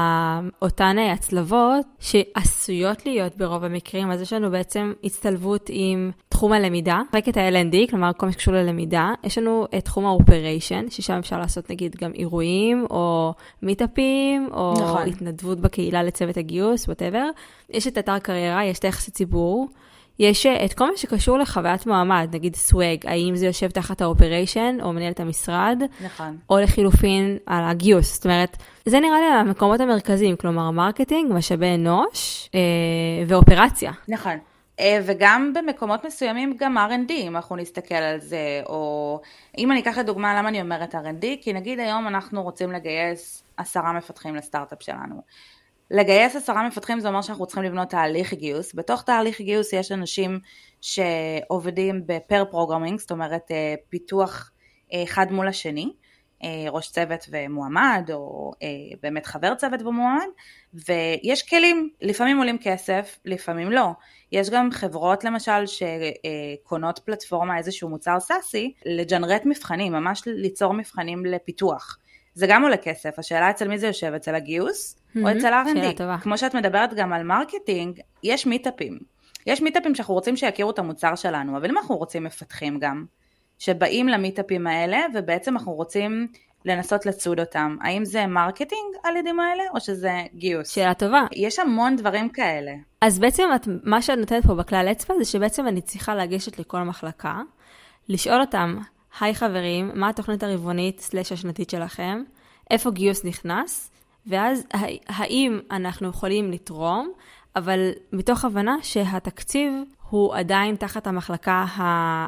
[0.62, 7.28] אותן הצלבות שעשויות להיות ברוב המקרים, אז יש לנו בעצם הצטלבות עם תחום הלמידה, רק
[7.28, 9.10] את ה-L&D, כלומר כל מה שקשור ללמידה.
[9.24, 15.08] יש לנו את תחום ה-operation, ששם אפשר לעשות נגיד גם אירועים, או מיטאפים, או נכון.
[15.08, 17.24] התנדבות בקהילה לצוות הגיוס, whatever.
[17.70, 19.68] יש את אתר קריירה, יש את היחסי ציבור.
[20.18, 24.08] יש אה, את כל מה שקשור לחוויית מועמד, נגיד swag, האם זה יושב תחת ה
[24.08, 26.36] operation או מנהלת המשרד, נכון.
[26.50, 28.14] או לחילופין על הגיוס.
[28.14, 32.60] זאת אומרת, זה נראה לי המקומות המרכזיים, כלומר marketing, משאבי אנוש אה,
[33.26, 33.92] ואופרציה.
[34.08, 34.38] נכון.
[34.80, 39.20] אה, וגם במקומות מסוימים גם R&D, אם אנחנו נסתכל על זה, או
[39.58, 43.92] אם אני אקח לדוגמה למה אני אומרת R&D, כי נגיד היום אנחנו רוצים לגייס עשרה
[43.92, 45.22] מפתחים לסטארט-אפ שלנו.
[45.90, 48.74] לגייס עשרה מפתחים זה אומר שאנחנו צריכים לבנות תהליך גיוס.
[48.74, 50.40] בתוך תהליך גיוס יש אנשים
[50.80, 54.50] שעובדים ב pair programming, זאת אומרת אה, פיתוח
[54.92, 55.92] אה, אחד מול השני,
[56.44, 58.52] אה, ראש צוות ומועמד, או
[59.02, 60.26] באמת חבר צוות ומועמד,
[60.74, 63.86] ויש כלים, לפעמים עולים כסף, לפעמים לא.
[64.32, 71.26] יש גם חברות למשל שקונות פלטפורמה, איזשהו מוצר SaaSי, ל generate מבחנים, ממש ליצור מבחנים
[71.26, 71.98] לפיתוח.
[72.38, 76.18] זה גם עולה כסף, השאלה אצל מי זה יושב, אצל הגיוס mm-hmm, או אצל R&D.
[76.22, 78.98] כמו שאת מדברת גם על marketing, יש מיטאפים.
[79.46, 83.04] יש מיטאפים שאנחנו רוצים שיכירו את המוצר שלנו, אבל אם אנחנו רוצים מפתחים גם,
[83.58, 86.28] שבאים למיטאפים האלה, ובעצם אנחנו רוצים
[86.64, 87.76] לנסות לצוד אותם.
[87.82, 90.68] האם זה marketing על ידים האלה, או שזה גיוס?
[90.68, 91.22] שאלה טובה.
[91.32, 92.72] יש המון דברים כאלה.
[93.00, 96.82] אז בעצם את, מה שאת נותנת פה בכלל אצבע, זה שבעצם אני צריכה לגשת לכל
[96.82, 97.40] מחלקה,
[98.08, 98.78] לשאול אותם,
[99.20, 102.22] היי חברים, מה התוכנית הרבעונית סלש השנתית שלכם?
[102.70, 103.90] איפה גיוס נכנס?
[104.26, 104.66] ואז
[105.08, 107.12] האם אנחנו יכולים לתרום,
[107.56, 109.72] אבל מתוך הבנה שהתקציב
[110.10, 111.66] הוא עדיין תחת המחלקה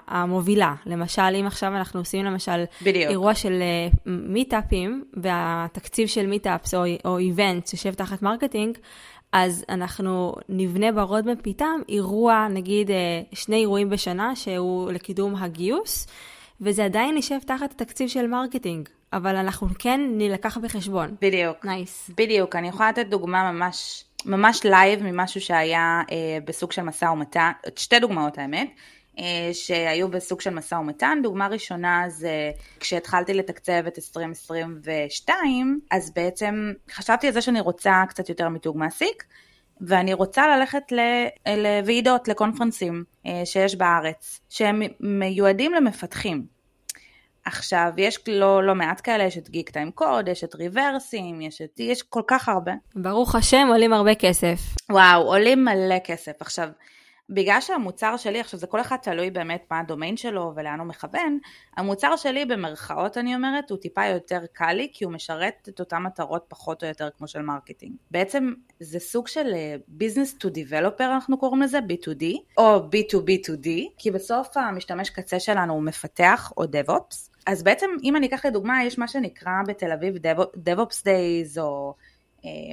[0.07, 0.75] המובילה.
[0.87, 3.11] למשל, אם עכשיו אנחנו עושים למשל בדיוק.
[3.11, 3.63] אירוע של
[4.07, 8.79] מיטאפים, אה, והתקציב של meetups או, או event יושב תחת marketing,
[9.33, 12.97] אז אנחנו נבנה ב roadmap איתם אירוע, נגיד אה,
[13.33, 16.07] שני אירועים בשנה, שהוא לקידום הגיוס.
[16.61, 21.17] וזה עדיין יישב תחת התקציב של marketing, אבל אנחנו כן ניקח בחשבון.
[21.21, 21.65] בדיוק.
[21.65, 22.11] Nice.
[22.11, 22.13] Nice.
[22.17, 27.51] בדיוק, אני יכולה לתת דוגמה ממש, ממש live ממשהו שהיה אה, בסוג של משא ומתן,
[27.77, 28.71] שתי דוגמאות האמת.
[29.19, 31.19] אה, שהיו בסוג של משא ומתן.
[31.23, 38.29] דוגמה ראשונה זה כשהתחלתי לתקצב את 2022, אז בעצם חשבתי על זה שאני רוצה קצת
[38.29, 39.25] יותר מיתוג מעסיק,
[39.81, 40.83] ואני רוצה ללכת
[41.57, 46.47] לוועידות, לקונפרנסים אה, שיש בארץ, שהם מיועדים למפתחים.
[47.45, 51.63] עכשיו, יש לא, לא מעט כאלה, יש את גיק טיים קוד, יש את ריברסים, יש,
[51.63, 52.73] את, יש כל כך הרבה.
[52.97, 54.61] ברוך השם, עולים הרבה כסף.
[54.91, 56.33] וואו, עולים מלא כסף.
[56.41, 56.69] עכשיו,
[57.31, 61.39] בגלל שהמוצר שלי, עכשיו זה כל אחד תלוי באמת מה הדומיין שלו ולאן הוא מכוון,
[61.77, 66.03] המוצר שלי במרכאות אני אומרת הוא טיפה יותר קל לי כי הוא משרת את אותן
[66.03, 67.93] מטרות פחות או יותר כמו של marketing.
[68.11, 69.55] בעצם זה סוג של
[69.89, 72.25] business to developer אנחנו קוראים לזה B2D
[72.57, 77.31] או B2B2D כי בסוף המשתמש קצה שלנו הוא מפתח או DevOps.
[77.47, 80.15] אז בעצם אם אני אקח לדוגמה יש מה שנקרא בתל אביב
[80.67, 82.05] DevOps Days או אה,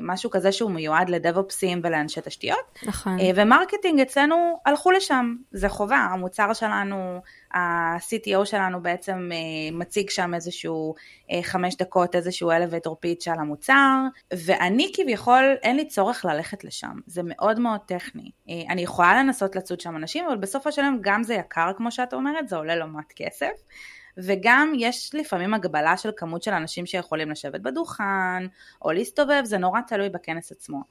[0.02, 2.80] משהו כזה שהוא מיועד ל DevOpsים ולאנשי תשתיות.
[2.86, 3.20] נכון.
[3.20, 7.22] אה, ו marketing אצלנו הלכו לשם, זה חובה, המוצר שלנו,
[7.54, 10.96] ה-CTO שלנו בעצם אה, מציג שם איזשהו
[11.42, 13.98] חמש דקות, איזשהו elevator pitch על המוצר,
[14.34, 18.32] ואני כביכול אין לי צורך ללכת לשם, זה מאוד מאוד טכני.
[18.70, 22.48] אני יכולה לנסות לצוד שם אנשים, אבל בסוף השלם גם זה יקר כמו שאת אומרת,
[22.48, 23.52] זה עולה לא מעט כסף.
[24.18, 28.48] וגם יש לפעמים הגבלה של כמות של אנשים שיכולים לשבת בדוכן,
[28.82, 30.82] או להסתובב, זה נורא תלוי בכנס עצמו.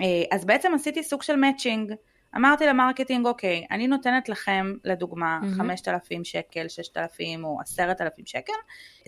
[0.00, 1.92] אה, אז בעצם עשיתי סוג של matching.
[2.36, 5.58] אמרתי ל marketing, אוקיי, אני נותנת לכם, לדוגמה, mm-hmm.
[5.58, 8.52] 5,000 שקל, 6,000 או 10,000 שקל,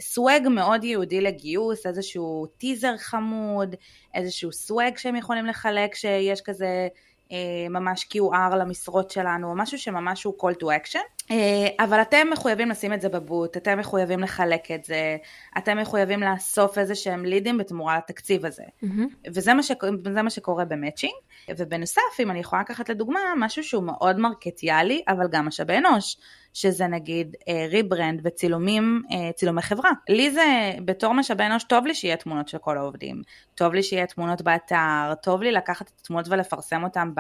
[0.01, 3.75] swag מאוד ייעודי לגיוס, איזשהו teaser חמוד,
[4.15, 6.89] איזשהו swag שהם יכולים לחלק, שיש כזה
[7.71, 12.93] ממש QR למשרות שלנו, משהו שממש הוא call to action, אה, אבל אתם מחויבים לשים
[12.93, 15.17] את זה ב booth, אתם מחויבים לחלק את זה,
[15.59, 18.63] אתם מחויבים לאסוף איזה שהם לידים בתמורה לתקציב הזה.
[18.63, 19.29] Mm-hmm.
[19.35, 19.73] וזה מה, ש...
[20.23, 21.15] מה שקורה ב matching.
[21.57, 26.17] ובנוסף, אם אני יכולה לקחת לדוגמה, משהו שהוא מאוד מרקטיאלי, אבל גם משאבי אנוש.
[26.55, 27.37] שזה נגיד
[27.71, 29.91] rebrand אה, וצילומים, אה, צילומי חברה.
[30.09, 33.23] לי זה בתור משאבי אנוש טוב לי שיהיה תמונות של כל העובדים,
[33.55, 37.15] טוב לי שיהיה תמונות באתר, טוב לי לקחת את התמונות ולפרסם אותן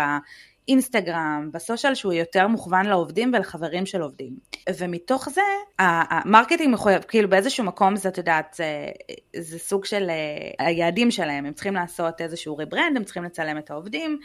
[0.69, 4.37] באינסטגרם, ב social שהוא יותר מוכוון לעובדים ולחברים של עובדים.
[4.79, 5.41] ומתוך זה,
[5.79, 8.89] ה marketing מחויב, כאילו באיזשהו מקום זה, את יודעת, זה,
[9.37, 13.71] זה סוג של אה, היעדים שלהם, הם צריכים לעשות איזשהו rebrand, הם צריכים לצלם את
[13.71, 14.19] העובדים,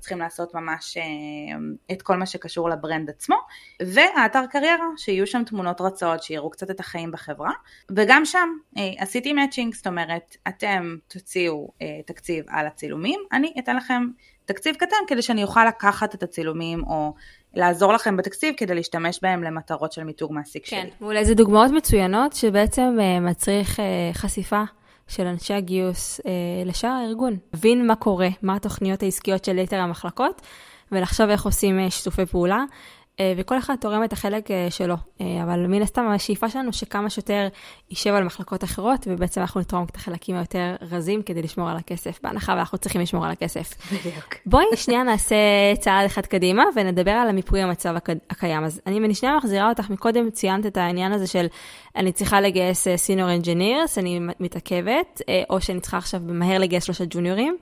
[0.00, 1.02] צריכים לעשות ממש אה,
[1.92, 3.36] את כל מה שקשור ל brand עצמו,
[3.82, 7.52] והאתר קריירה, שיהיו שם תמונות רצות, שיראו קצת את החיים בחברה,
[7.90, 11.68] וגם שם אה, עשיתי matching, זאת אומרת, אתם תוציאו
[12.06, 14.02] תקציב על הצילומים, אני אתן לכם
[14.44, 17.14] תקציב קטן כדי שאני אוכל לקחת את הצילומים או
[17.54, 20.90] לעזור לכם בתקציב כדי להשתמש בהם למטרות של מיתוג מעסיק כן, שלי.
[20.90, 23.80] כן, ואולי זה דוגמאות מצוינות שבעצם מצריך
[24.12, 24.62] חשיפה
[25.08, 26.32] של אנשי הגיוס אה,
[26.64, 27.36] לשאר הארגון.
[27.54, 30.42] להבין מה קורה, מה התוכניות העסקיות של יתר המחלקות,
[30.92, 32.64] ולחשוב איך עושים אה, שיתופי פעולה.
[33.20, 37.10] אה, וכל אחד תורם את החלק אה, שלו, אה, אבל מן הסתם השאיפה שלנו שכמה
[37.10, 37.48] שיותר
[37.90, 42.18] יישב על מחלקות אחרות, ובעצם אנחנו נתרום את החלקים היותר רזים כדי לשמור על הכסף,
[42.22, 43.92] בהנחה ואנחנו צריכים לשמור על הכסף.
[43.92, 44.34] בדיוק.
[44.46, 45.36] בואי שנייה נעשה
[45.78, 47.94] צעד אחד קדימה ונדבר על המיפוי המצב
[48.30, 48.64] הקיים.
[48.64, 51.46] אז אני שנייה מחזירה אותך, מקודם ציינת את העניין הזה של
[51.96, 57.56] אני צריכה לגייס senior engineers, אני מתעכבת, או שאני צריכה עכשיו מהר לגייס שלושה ג'וניורים.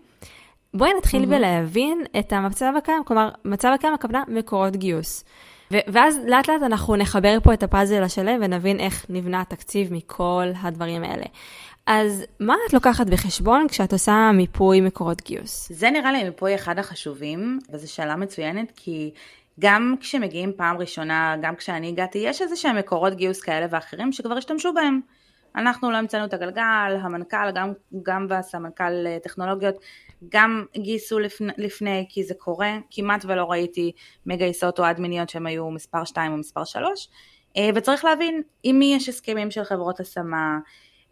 [0.74, 1.26] בואי נתחיל mm-hmm.
[1.26, 5.24] בלהבין את המצב הקיים, כלומר, מצב הקיים הכוונה מקורות גיוס.
[5.72, 10.46] ו- ואז לאט לאט אנחנו נחבר פה את הפאזל השלם ונבין איך נבנה התקציב מכל
[10.62, 11.24] הדברים האלה.
[11.86, 15.72] אז מה את לוקחת בחשבון כשאת עושה מיפוי מקורות גיוס?
[15.72, 19.10] זה נראה לי מיפוי אחד החשובים, וזו שאלה מצוינת, כי
[19.60, 24.34] גם כשמגיעים פעם ראשונה, גם כשאני הגעתי, יש איזה שהם מקורות גיוס כאלה ואחרים שכבר
[24.34, 25.00] השתמשו בהם.
[25.56, 29.74] אנחנו לא המצאנו את הגלגל, המנכ"ל, גם, גם והסמנכ"ל אה, טכנולוגיות,
[30.28, 33.92] גם גייסו לפני, לפני, כי זה קורה, כמעט ולא ראיתי
[34.26, 37.08] מגייסות או אדמיניות שהם היו מספר 2 או מספר 3,
[37.56, 40.58] אה, וצריך להבין עם מי יש הסכמים של חברות השמה,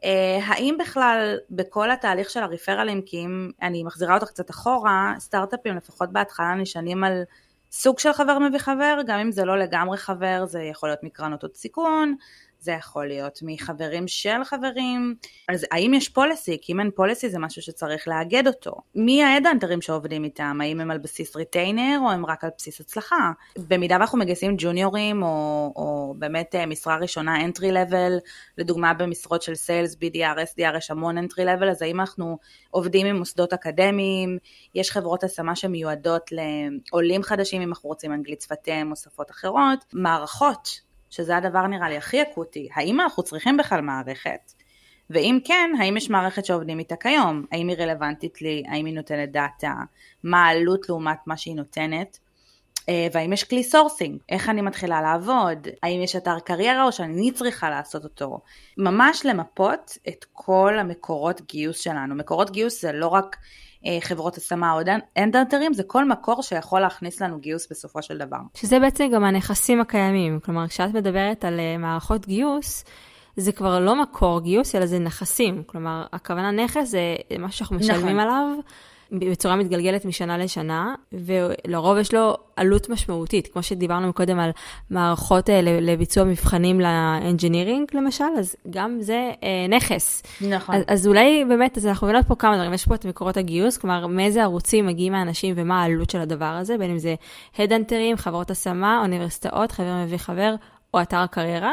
[0.05, 5.77] אה, האם בכלל בכל התהליך של הריפרלים, כי אם אני מחזירה אותך קצת אחורה, סטארט-אפים
[5.77, 7.23] לפחות בהתחלה נשענים על
[7.73, 11.43] סוג של חבר מביא חבר, גם אם זה לא לגמרי חבר, זה יכול להיות מקרנות
[11.43, 12.15] הון סיכון,
[12.61, 15.15] זה יכול להיות מחברים של חברים,
[15.49, 16.59] אז האם יש policy?
[16.63, 18.73] כי אם אין policy זה משהו שצריך לאגד אותו.
[18.95, 20.59] מי ההדאנטרים שעובדים איתם?
[20.63, 23.31] האם הם על בסיס ריטיינר או הם רק על בסיס הצלחה?
[23.69, 28.13] במידה ואנחנו מגייסים ג'וניורים או, או באמת אה, משרה ראשונה entry level,
[28.59, 32.39] לדוגמה במשרות של sales, BDR, SDR, יש המון entry level, אז האם אנחנו
[32.71, 34.39] עובדים עם מוסדות אקדמיים,
[34.75, 39.85] יש חברות השמה שמיועדות לעולים חדשים אם אנחנו רוצים אנגלית שפת אם או שפות אחרות,
[39.93, 44.53] מערכות שזה הדבר נראה לי הכי אקוטי, האם אנחנו צריכים בכלל מערכת?
[45.11, 47.45] ואם כן, האם יש מערכת שעובדים איתה כיום?
[47.53, 48.63] האם היא רלוונטית לי?
[48.69, 49.75] האם היא נותנת דאטה?
[50.25, 52.19] מה העלות לעומת מה שהיא נותנת?
[52.89, 54.19] אה, והאם יש כלי sourcing?
[54.29, 55.69] איך אני מתחילה לעבוד?
[55.83, 58.41] האם יש אתר קריירה או שאני צריכה לעשות אותו?
[58.77, 62.15] ממש למפות את כל המקורות גיוס שלנו.
[62.15, 63.37] מקורות גיוס זה לא רק
[64.01, 64.81] חברות השמה או
[65.19, 68.39] אנדרטרים, זה כל מקור שיכול להכניס לנו גיוס בסופו של דבר.
[68.55, 72.85] שזה בעצם גם הנכסים הקיימים, כלומר כשאת מדברת על אה, מערכות גיוס,
[73.37, 75.63] זה כבר לא מקור גיוס, אלא זה נכסים.
[75.67, 78.19] כלומר, הכוונה נכס זה משהו שאנחנו משלמים נכון.
[78.19, 78.47] עליו.
[79.13, 84.51] בצורה מתגלגלת משנה לשנה, ולרוב יש לו עלות משמעותית, כמו שדיברנו קודם על
[84.91, 90.23] מערכות אה, לביצוע מבחנים לאנג'ינירינג למשל, אז גם זה אה, נכס.
[90.49, 90.75] נכון.
[90.75, 93.79] אז, אז אולי באמת, אז אנחנו מבינות פה כמה דברים, יש פה את מקורות הגיוס,
[93.79, 97.15] כלומר, מאיזה ערוצים מגיעים האנשים ומה העלות של הדבר הזה, בין אם זה
[97.59, 100.55] הדאנטרים, חברות השמה, אוניברסיטאות, חבר מביא חבר,
[100.95, 101.73] או אתר הקריירה.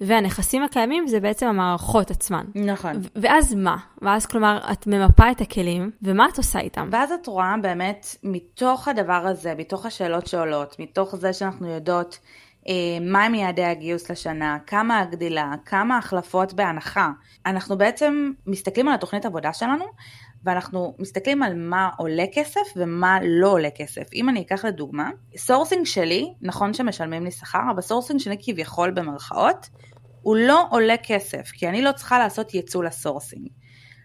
[0.00, 2.44] והנכסים הקיימים זה בעצם המערכות עצמן.
[2.54, 2.92] נכון.
[3.16, 3.76] ואז מה?
[4.02, 6.88] ואז כלומר, את ממפה את הכלים, ומה את עושה איתם?
[6.92, 12.18] ואז את רואה באמת, מתוך הדבר הזה, מתוך השאלות שעולות, מתוך זה שאנחנו יודעות
[12.68, 17.10] אה, מהם יעדי הגיוס לשנה, כמה הגדילה, כמה החלפות בהנחה,
[17.46, 19.84] אנחנו בעצם מסתכלים על התוכנית עבודה שלנו,
[20.44, 24.02] ואנחנו מסתכלים על מה עולה כסף ומה לא עולה כסף.
[24.14, 29.66] אם אני אקח לדוגמה, sourcing שלי, נכון שמשלמים לי שכר, אבל sourcing שלי כביכול במרכאות,
[30.22, 33.48] הוא לא עולה כסף, כי אני לא צריכה לעשות ייצוא ל sourcing.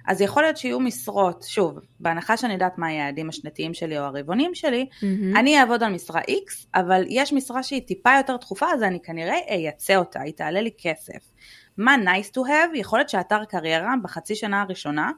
[0.08, 4.56] אז יכול להיות שיהיו משרות, שוב, בהנחה שאני יודעת מה היעדים השנתיים שלי או הרבעונים
[4.56, 5.40] שלי, mm-hmm.
[5.40, 9.38] אני אעבוד על משרה X, אבל יש משרה שהיא טיפה יותר דחופה, אז אני כנראה
[9.50, 11.32] אייצא אותה, היא תעלה לי כסף.
[11.78, 12.76] מה nice to have?
[12.78, 15.12] יכול להיות שאתר קריירה בחצי שנה הראשונה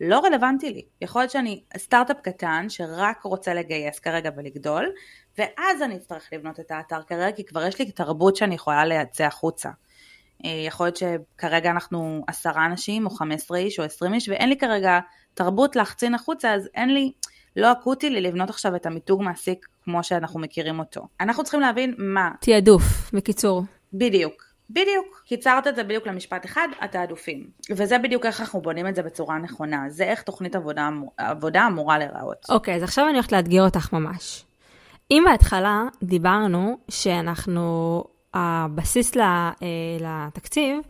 [0.00, 0.82] לא רלוונטי לי.
[1.00, 4.86] יכול להיות שאני סטארט-אפ קטן שרק רוצה לגייס כרגע ולגדול,
[5.38, 9.24] ואז אני אצטרך לבנות את האתר קריירה, כי כבר יש לי תרבות שאני יכולה לייצא
[9.24, 9.70] החוצה.
[10.44, 14.48] אה, יכול להיות שכרגע אנחנו עשרה אנשים או חמש עשרה איש או עשרים איש ואין
[14.48, 14.98] לי כרגע
[15.34, 17.12] תרבות להחצין החוצה אז אין לי,
[17.56, 21.08] לא אקוטי לי לבנות עכשיו את המיתוג מעסיק כמו שאנחנו מכירים אותו.
[21.20, 22.30] אנחנו צריכים להבין מה.
[22.40, 23.62] תעדוף, בקיצור.
[23.92, 24.47] בדיוק.
[24.70, 27.46] בדיוק, קיצרת את זה בדיוק למשפט אחד, התעדופים.
[27.70, 31.98] וזה בדיוק איך אנחנו בונים את זה בצורה נכונה, זה איך תוכנית עבודה, עבודה אמורה
[31.98, 32.46] להיראות.
[32.48, 34.44] אוקיי, okay, אז עכשיו אני הולכת לאתגר אותך ממש.
[35.10, 38.04] אם בהתחלה דיברנו שאנחנו
[38.34, 39.50] הבסיס אה,
[40.00, 40.80] לתקציב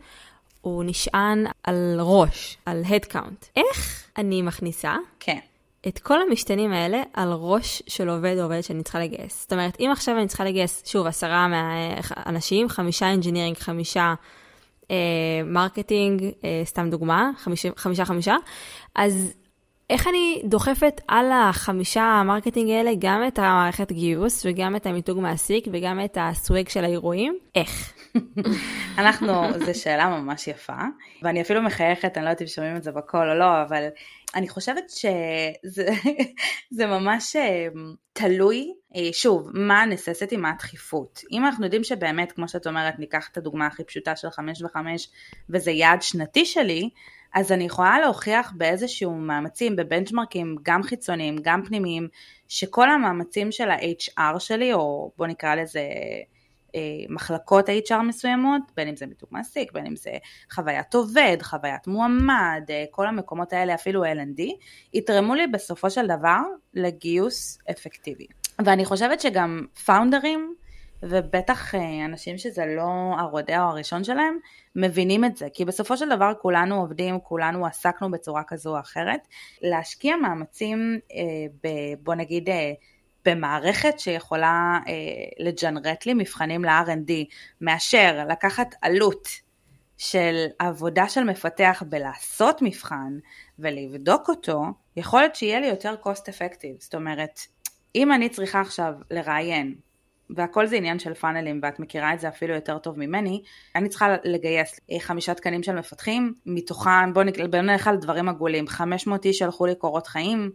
[0.61, 3.45] הוא נשען על ראש, על count.
[3.55, 5.39] איך אני מכניסה כן.
[5.87, 9.41] את כל המשתנים האלה על ראש של עובד או עובדת שאני צריכה לגייס?
[9.41, 11.47] זאת אומרת, אם עכשיו אני צריכה לגייס, שוב, עשרה
[12.25, 14.13] אנשים, חמישה engineering, חמישה
[15.45, 18.35] marketing, אה, אה, סתם דוגמה, חמישה, חמישה חמישה,
[18.95, 19.33] אז
[19.89, 25.19] איך אני דוחפת על החמישה ה marketing האלה גם את המערכת גיוס וגם את המיתוג
[25.19, 27.37] מעסיק וגם את ה swag של האירועים?
[27.55, 27.93] איך?
[28.99, 30.81] אנחנו, זו שאלה ממש יפה,
[31.23, 33.87] ואני אפילו מחייכת, אני לא יודעת אם שומעים את זה בקול או לא, אבל
[34.35, 37.67] אני חושבת שזה ממש אה,
[38.13, 41.21] תלוי, אה, שוב, מה הנססתי, מה הדחיפות.
[41.31, 45.09] אם אנחנו יודעים שבאמת, כמו שאת אומרת, ניקח את הדוגמה הכי פשוטה של חמש וחמש,
[45.49, 46.89] וזה יעד שנתי שלי,
[47.33, 52.07] אז אני יכולה להוכיח באיזשהו מאמצים, בבנצ'מרקים גם חיצוניים, גם פנימיים,
[52.47, 55.81] שכל המאמצים של ה-HR שלי, או בוא נקרא לזה
[57.09, 60.11] מחלקות HR מסוימות, בין אם זה מיתוג מעסיק, בין אם זה
[60.51, 64.41] חוויית עובד, חוויית מועמד, אה, כל המקומות האלה, אפילו L&D,
[64.93, 66.39] יתרמו לי בסופו של דבר
[66.73, 68.27] לגיוס אפקטיבי.
[68.65, 70.55] ואני חושבת שגם פאונדרים,
[71.03, 74.37] ובטח אה, אנשים שזה לא הרודע או הראשון שלהם,
[74.75, 79.27] מבינים את זה, כי בסופו של דבר כולנו עובדים, כולנו עסקנו בצורה כזו או אחרת.
[79.61, 82.71] להשקיע מאמצים, אה, בוא נגיד, אה,
[83.29, 84.93] במערכת שיכולה אה,
[85.45, 87.11] לג'נרט לי מבחנים ל-R&D,
[87.61, 89.27] מאשר לקחת עלות
[89.97, 93.17] של עבודה של מפתח בלעשות מבחן
[93.59, 94.63] ולבדוק אותו,
[94.95, 96.79] יכול להיות שיהיה לי יותר cost effective.
[96.79, 97.39] זאת אומרת,
[97.95, 99.75] אם אני צריכה עכשיו לראיין
[100.35, 103.41] והכל זה עניין של פאנלים ואת מכירה את זה אפילו יותר טוב ממני,
[103.75, 109.25] אני צריכה לגייס אה, חמישה תקנים של מפתחים, מתוכם, בואו נלך על דברים עגולים, 500
[109.25, 110.51] איש שלחו לי קורות חיים,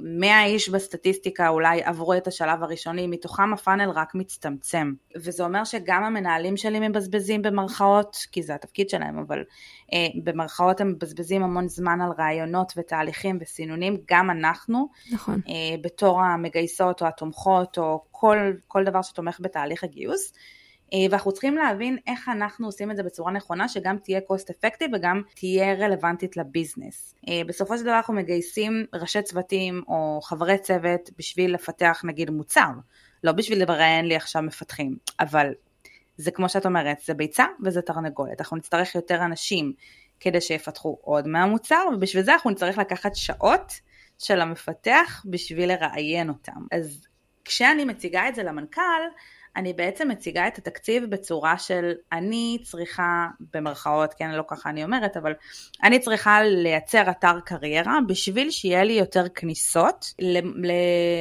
[0.00, 4.92] 100 איש בסטטיסטיקה אולי עברו את השלב הראשוני, מתוכם הפאנל רק מצטמצם.
[5.16, 9.42] וזה אומר שגם המנהלים שלי מבזבזים במרכאות, כי זה התפקיד שלהם, אבל
[9.92, 15.40] אה, במרכאות הם מבזבזים המון זמן על רעיונות ותהליכים וסינונים, גם אנחנו, נכון.
[15.48, 20.32] אה, בתור המגייסות או התומכות או כל, כל דבר שתומך בתהליך הגיוס.
[20.32, 20.61] אה,
[21.10, 25.22] ואנחנו צריכים להבין איך אנחנו עושים את זה בצורה נכונה שגם תהיה cost effective וגם
[25.34, 27.14] תהיה רלוונטית לביזנס.
[27.28, 32.68] אה, בסופו של דבר אנחנו מגייסים ראשי צוותים או חברי צוות בשביל לפתח נגיד מוצר,
[33.24, 35.52] לא בשביל לראיין לי עכשיו מפתחים, אבל
[36.16, 39.72] זה כמו שאת אומרת, זה ביצה וזה תרנגולת, אנחנו נצטרך יותר אנשים
[40.20, 43.72] כדי שיפתחו עוד מהמוצר ובשביל זה אנחנו נצטרך לקחת שעות
[44.18, 46.66] של המפתח בשביל לראיין אותם.
[46.72, 47.06] אז
[47.44, 49.02] כשאני מציגה את זה למנכ"ל,
[49.56, 55.16] אני בעצם מציגה את התקציב בצורה של אני צריכה, במרכאות, כן, לא ככה אני אומרת,
[55.16, 55.32] אבל
[55.82, 60.14] אני צריכה לייצר אתר קריירה בשביל שיהיה לי יותר כניסות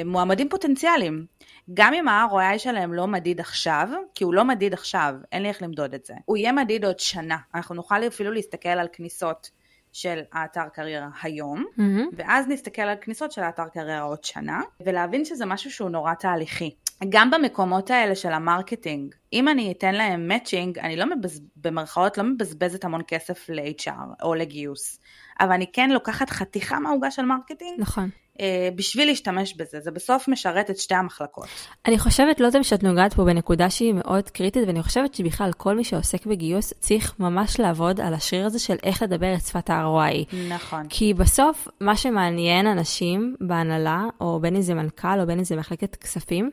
[0.04, 1.26] למועמדים פוטנציאליים.
[1.74, 5.62] גם אם ה-ROI שלהם לא מדיד עכשיו, כי הוא לא מדיד עכשיו, אין לי איך
[5.62, 7.38] למדוד את זה, הוא יהיה מדיד עוד שנה.
[7.56, 9.50] אנחנו נוכל אפילו להסתכל על כניסות
[9.94, 12.16] של האתר קריירה היום, mm-hmm.
[12.18, 16.76] ואז נסתכל על כניסות של האתר קריירה עוד שנה, ולהבין שזה משהו שהוא נורא תהליכי.
[17.10, 21.42] גם במקומות האלה של ה marketing, אם אני אתן להם matching, אני לא מבז...
[21.56, 25.00] במרכאות לא מבזבזת המון כסף ל-HR או לגיוס,
[25.40, 28.10] אבל אני כן לוקחת חתיכה מהעוגה של marketing, נכון.
[28.40, 31.48] אה, בשביל להשתמש בזה, זה בסוף משרת את שתי המחלקות.
[31.86, 35.76] אני חושבת, לא יודע שאת נוגעת פה בנקודה שהיא מאוד קריטית, ואני חושבת שבכלל כל
[35.76, 40.36] מי שעוסק בגיוס צריך ממש לעבוד על השריר הזה של איך לדבר את שפת ה-ROI.
[40.50, 40.88] נכון.
[40.90, 45.56] כי בסוף, מה שמעניין אנשים בהנהלה, או בין אם זה מנכ"ל, או בין אם זה
[45.56, 46.52] מחלקת כספים,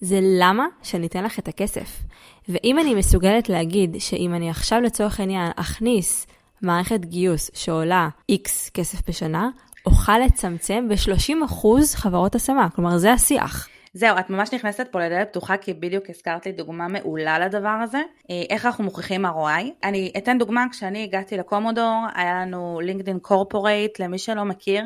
[0.00, 2.02] זה למה שניתן לך את הכסף.
[2.48, 6.26] ואם אני מסוגלת להגיד שאם אני עכשיו לצורך העניין אכניס
[6.62, 9.48] מערכת גיוס שעולה X כסף בשנה,
[9.86, 13.68] אוכל לצמצם ב-30% חברות השמה, כלומר זה השיח.
[13.94, 18.02] זהו, את ממש נכנסת פה לדלת פתוחה כי בדיוק הזכרת לי דוגמה מעולה לדבר הזה,
[18.30, 19.64] אה, איך אנחנו מוכיחים ROI.
[19.84, 24.84] אני אתן דוגמה, כשאני הגעתי לקומודור, היה לנו לינקדאין קורפורייט, למי שלא מכיר,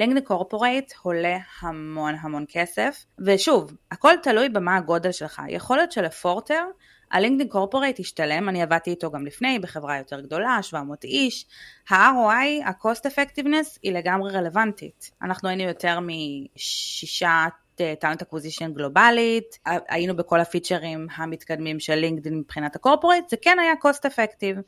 [0.00, 5.42] לינקדאין קורפורייט עולה המון המון כסף, ושוב, הכל תלוי במה הגודל שלך.
[5.48, 6.64] יכול להיות שלפורטר,
[7.10, 11.46] הלינקדאין Corporate השתלם, אני עבדתי איתו גם לפני, בחברה יותר גדולה, 700 איש.
[11.90, 15.10] ה-ROI, ה-cost effectiveness, היא לגמרי רלוונטית.
[15.22, 22.81] אנחנו היינו יותר משישה talent acquisition גלובלית, היינו בכל הפיצ'רים המתקדמים של לינקדאין מבחינת ה
[22.81, 24.60] Corporate, זה כן היה cost effective.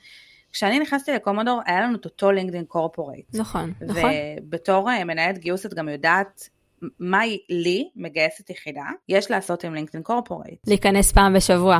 [0.53, 3.27] כשאני נכנסתי לקומודור היה לנו את אותו לינקדאין Corporate.
[3.35, 4.11] נכון, נכון.
[4.39, 6.49] ובתור אה, מנהלת גיוס את גם יודעת
[6.99, 10.59] מה היא לי, מגייסת יחידה, יש לעשות עם לינקדאין Corporate.
[10.67, 11.79] להיכנס פעם בשבוע.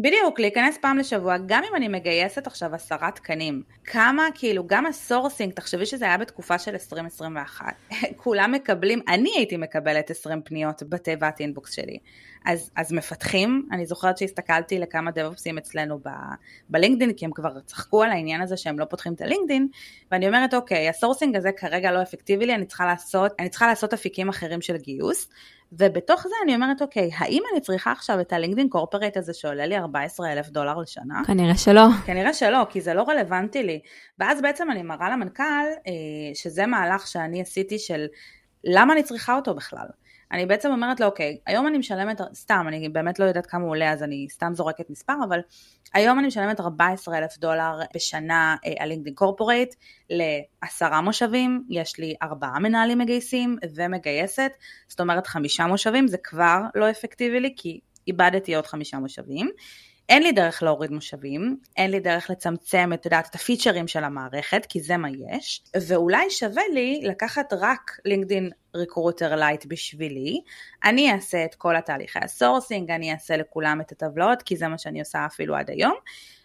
[0.00, 4.93] בדיוק, להיכנס פעם לשבוע, גם אם אני מגייסת עכשיו עשרה תקנים, כמה, כאילו, גם ה
[4.93, 7.66] sourcing, תחשבי שזה היה בתקופה של 2021,
[8.22, 11.98] כולם מקבלים, אני הייתי מקבלת 20 פניות בתיבת inbox שלי.
[12.44, 16.08] אז, אז מפתחים, אני זוכרת שהסתכלתי לכמה דב-אופסים אצלנו ב,
[16.68, 19.68] בלינקדין, כי הם כבר צחקו על העניין הזה שהם לא פותחים את הלינקדין,
[20.10, 23.66] ואני אומרת, אוקיי, ה sourcing הזה כרגע לא אפקטיבי לי, אני צריכה לעשות, אני צריכה
[23.66, 25.28] לעשות אפיקים אחרים של גיוס,
[25.72, 29.76] ובתוך זה אני אומרת, אוקיי, האם אני צריכה עכשיו את הלינקדין קורפרט הזה שעולה לי
[29.78, 31.22] 14 אלף דולר לשנה?
[31.26, 31.86] כנראה שלא.
[32.06, 33.80] כנראה שלא, כי זה לא רלוונטי לי.
[34.18, 35.42] ואז בעצם אני מראה למנכ"ל,
[35.86, 35.92] אה,
[36.34, 38.06] שזה מהלך שאני עשיתי של
[38.64, 39.86] למה אני צריכה אותו בכלל.
[40.32, 43.70] אני בעצם אומרת לו, אוקיי, היום אני משלמת, סתם, אני באמת לא יודעת כמה הוא
[43.70, 45.40] עולה, אז אני סתם זורקת מספר, אבל
[45.94, 49.74] היום אני משלמת 14 אלף דולר בשנה אה, על לינקדאין קורפורייט
[50.10, 54.52] לעשרה מושבים, יש לי ארבעה מנהלים מגייסים ומגייסת,
[54.88, 59.50] זאת אומרת חמישה מושבים, זה כבר לא אפקטיבי לי, כי איבדתי עוד חמישה מושבים.
[60.08, 64.66] אין לי דרך להוריד מושבים, אין לי דרך לצמצם, את יודעת, את הפיצ'רים של המערכת,
[64.68, 70.40] כי זה מה יש, ואולי שווה לי לקחת רק לינקדין Recruiter Lite בשבילי,
[70.84, 74.78] אני אעשה את כל התהליכי ה sourcing, אני אעשה לכולם את הטבלאות, כי זה מה
[74.78, 75.94] שאני עושה אפילו עד היום,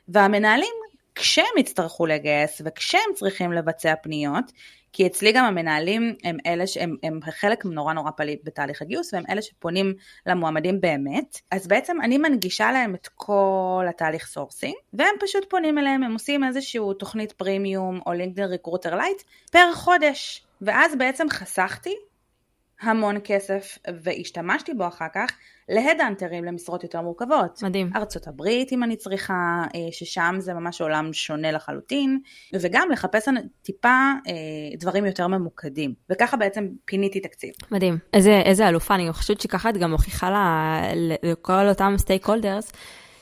[0.08, 0.76] והמנהלים
[1.18, 4.52] כשהם יצטרכו לגייס וכשהם צריכים לבצע פניות,
[4.94, 9.24] כי אצלי גם המנהלים הם אלה שהם הם חלק נורא נורא פליט בתהליך הגיוס והם
[9.30, 9.94] אלה שפונים
[10.26, 16.04] למועמדים באמת, אז בעצם אני מנגישה להם את כל התהליך sourcing והם פשוט פונים אליהם,
[16.04, 19.22] הם עושים איזושהי תוכנית פרימיום או לינקדאין Recruiter Lite
[19.52, 21.96] פר חודש, ואז בעצם חסכתי
[22.82, 25.32] המון כסף והשתמשתי בו אחר כך
[25.70, 27.64] להדאנטרים למשרות יותר מורכבות.
[27.64, 27.92] מדהים.
[27.96, 32.20] ארצות הברית אם אני צריכה, אה, ששם זה ממש עולם שונה לחלוטין,
[32.54, 33.28] וגם לחפש
[33.62, 34.34] טיפה אה,
[34.80, 35.94] דברים יותר ממוקדים.
[36.10, 37.52] וככה בעצם פיניתי תקציב.
[37.72, 37.98] מדהים.
[38.14, 40.32] איזה, איזה אלופה, אני חושבת שככה את גם מוכיחה
[41.24, 42.72] לכל אותם סטייק הולדרס,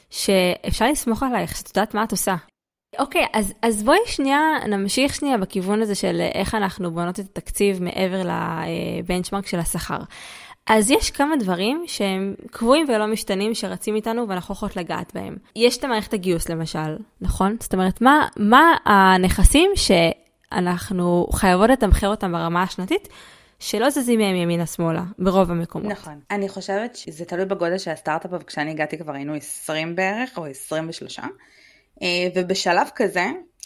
[0.09, 2.35] שאפשר לסמוך עלייך, שאת יודעת מה את עושה.
[2.99, 7.83] אוקיי, אז, אז בואי שנייה נמשיך שנייה בכיוון הזה של איך אנחנו בונות את התקציב
[7.83, 9.99] מעבר לבנצ'מרק של השכר.
[10.67, 15.35] אז יש כמה דברים שהם קבועים ולא משתנים שרצים איתנו ואנחנו יכולות לגעת בהם.
[15.55, 17.57] יש את המערכת הגיוס למשל, נכון?
[17.59, 23.07] זאת אומרת, מה, מה הנכסים שאנחנו חייבות לתמחר אותם ברמה השנתית?
[23.59, 25.91] שלא זזים מהם ימינה-שמאלה, ברוב המקומות.
[25.91, 26.19] נכון.
[26.31, 31.19] אני חושבת שזה תלוי בגודל של הסטארט-אפ, וכשאני הגעתי כבר היינו 20 בערך, או 23.
[32.01, 33.25] אה, ובשלב כזה,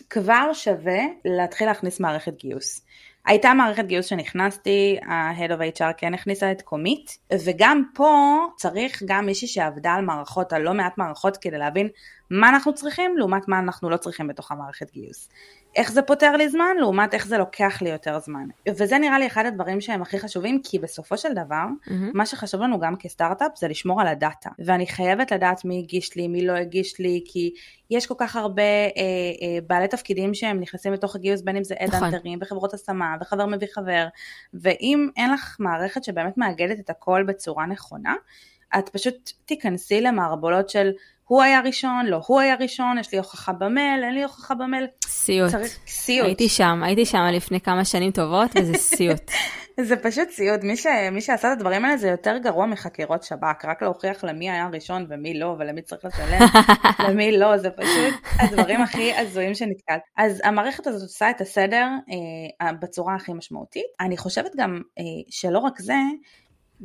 [0.10, 2.82] כבר שווה להתחיל להכניס מערכת גיוס.
[3.26, 9.26] הייתה מערכת גיוס שנכנסתי, ה-Head of HR כן הכניסה את קומית, וגם פה צריך גם
[9.26, 11.88] מישהי שעבדה על מערכות, על לא מעט מערכות, כדי להבין
[12.32, 15.30] מה אנחנו צריכים לעומת מה אנחנו לא צריכים בתוך המערכת גיוס.
[15.76, 18.48] איך זה פותר לי זמן לעומת איך זה לוקח לי יותר זמן.
[18.70, 21.92] וזה נראה לי אחד הדברים שהם הכי חשובים, כי בסופו של דבר, mm-hmm.
[22.14, 24.50] מה שחשוב לנו גם כסטארט-אפ זה לשמור על הדאטה.
[24.60, 27.54] ואני חייבת לדעת מי הגיש לי, מי לא הגיש לי, כי
[27.90, 31.76] יש כל כך הרבה אה, אה, בעלי תפקידים שהם נכנסים לתוך הגיוס, בין אם זה
[31.80, 32.44] אדאנטרים נכון.
[32.44, 34.08] וחברות השמה וחבר מביא חבר,
[34.54, 38.16] ואם אין לך מערכת שבאמת מאגדת את הכל בצורה נכונה,
[38.78, 40.92] את פשוט תיכנסי למערבולות של
[41.30, 44.88] הוא היה ראשון, לא הוא היה ראשון, יש לי הוכחה במייל, אין לי הוכחה במייל.
[45.06, 45.52] סיוט.
[45.52, 46.26] צריך, סיוט.
[46.26, 49.32] הייתי שם, הייתי שם לפני כמה שנים טובות, וזה סיוט.
[49.82, 50.86] זה פשוט סיוט, מי, ש...
[51.12, 55.06] מי שעשה את הדברים האלה זה יותר גרוע מחקירות שב"כ, רק להוכיח למי היה ראשון
[55.10, 56.40] ומי לא, ולמי צריך לשלם,
[57.10, 60.02] למי לא, זה פשוט הדברים הכי הזויים שנתקלת.
[60.18, 61.88] אז המערכת הזאת עושה את הסדר
[62.62, 63.86] אה, בצורה הכי משמעותית.
[64.00, 65.98] אני חושבת גם אה, שלא רק זה,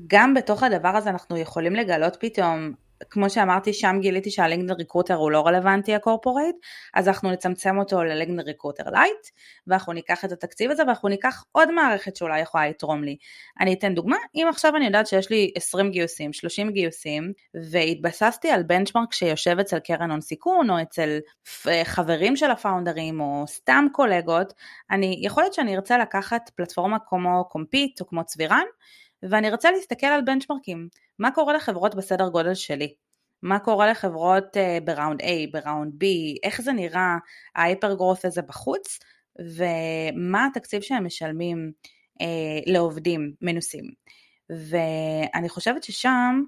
[0.07, 2.73] גם בתוך הדבר הזה אנחנו יכולים לגלות פתאום
[3.11, 6.57] כמו שאמרתי, שם גיליתי שהלינקדאין Recruiter הוא לא רלוונטי ה Corporate,
[6.95, 9.27] אז אנחנו נצמצם אותו ללינקדאין Recruiter Lite,
[9.67, 13.17] ואנחנו ניקח את התקציב הזה ואנחנו ניקח עוד מערכת שאולי יכולה לתרום לי.
[13.61, 17.33] אני אתן דוגמה, אם עכשיו אני יודעת שיש לי 20 גיוסים, 30 גיוסים,
[17.71, 21.19] והתבססתי על benchmark שיושב אצל קרן הון סיכון, או אצל
[21.85, 24.53] חברים של הפאונדרים, או סתם קולגות,
[24.91, 28.65] אני, יכול להיות שאני ארצה לקחת פלטפורמה כמו קומפיט או כמו צבירן,
[29.31, 30.89] ואני רוצה להסתכל על בנצ'מרקים.
[31.18, 32.95] מה קורה לחברות בסדר גודל שלי?
[33.43, 36.07] מה קורה לחברות uh, בראונד A, בראונד B,
[36.43, 37.16] איך זה נראה
[37.57, 38.99] ההיפר גרוס הזה בחוץ,
[39.39, 41.72] ומה התקציב שהם משלמים
[42.22, 42.25] uh,
[42.66, 43.85] לעובדים מנוסים.
[44.51, 46.43] ואני חושבת ששם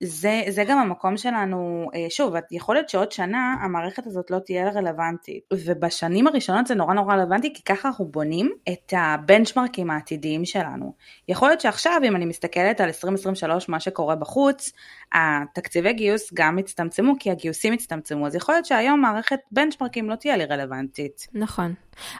[0.00, 4.70] זה, זה גם המקום שלנו, אה, שוב, יכול להיות שעוד שנה המערכת הזאת לא תהיה
[4.70, 10.92] רלוונטית, ובשנים הראשונות זה נורא נורא רלוונטי, כי ככה אנחנו בונים את הבנצ'מרקים העתידיים שלנו.
[11.28, 14.72] יכול להיות שעכשיו, אם אני מסתכלת על 2023, מה שקורה בחוץ,
[15.12, 20.36] התקציבי גיוס גם הצטמצמו, כי הגיוסים הצטמצמו, אז יכול להיות שהיום מערכת בנצ'מרקים לא תהיה
[20.36, 21.26] לי רלוונטית.
[21.34, 21.74] נכון.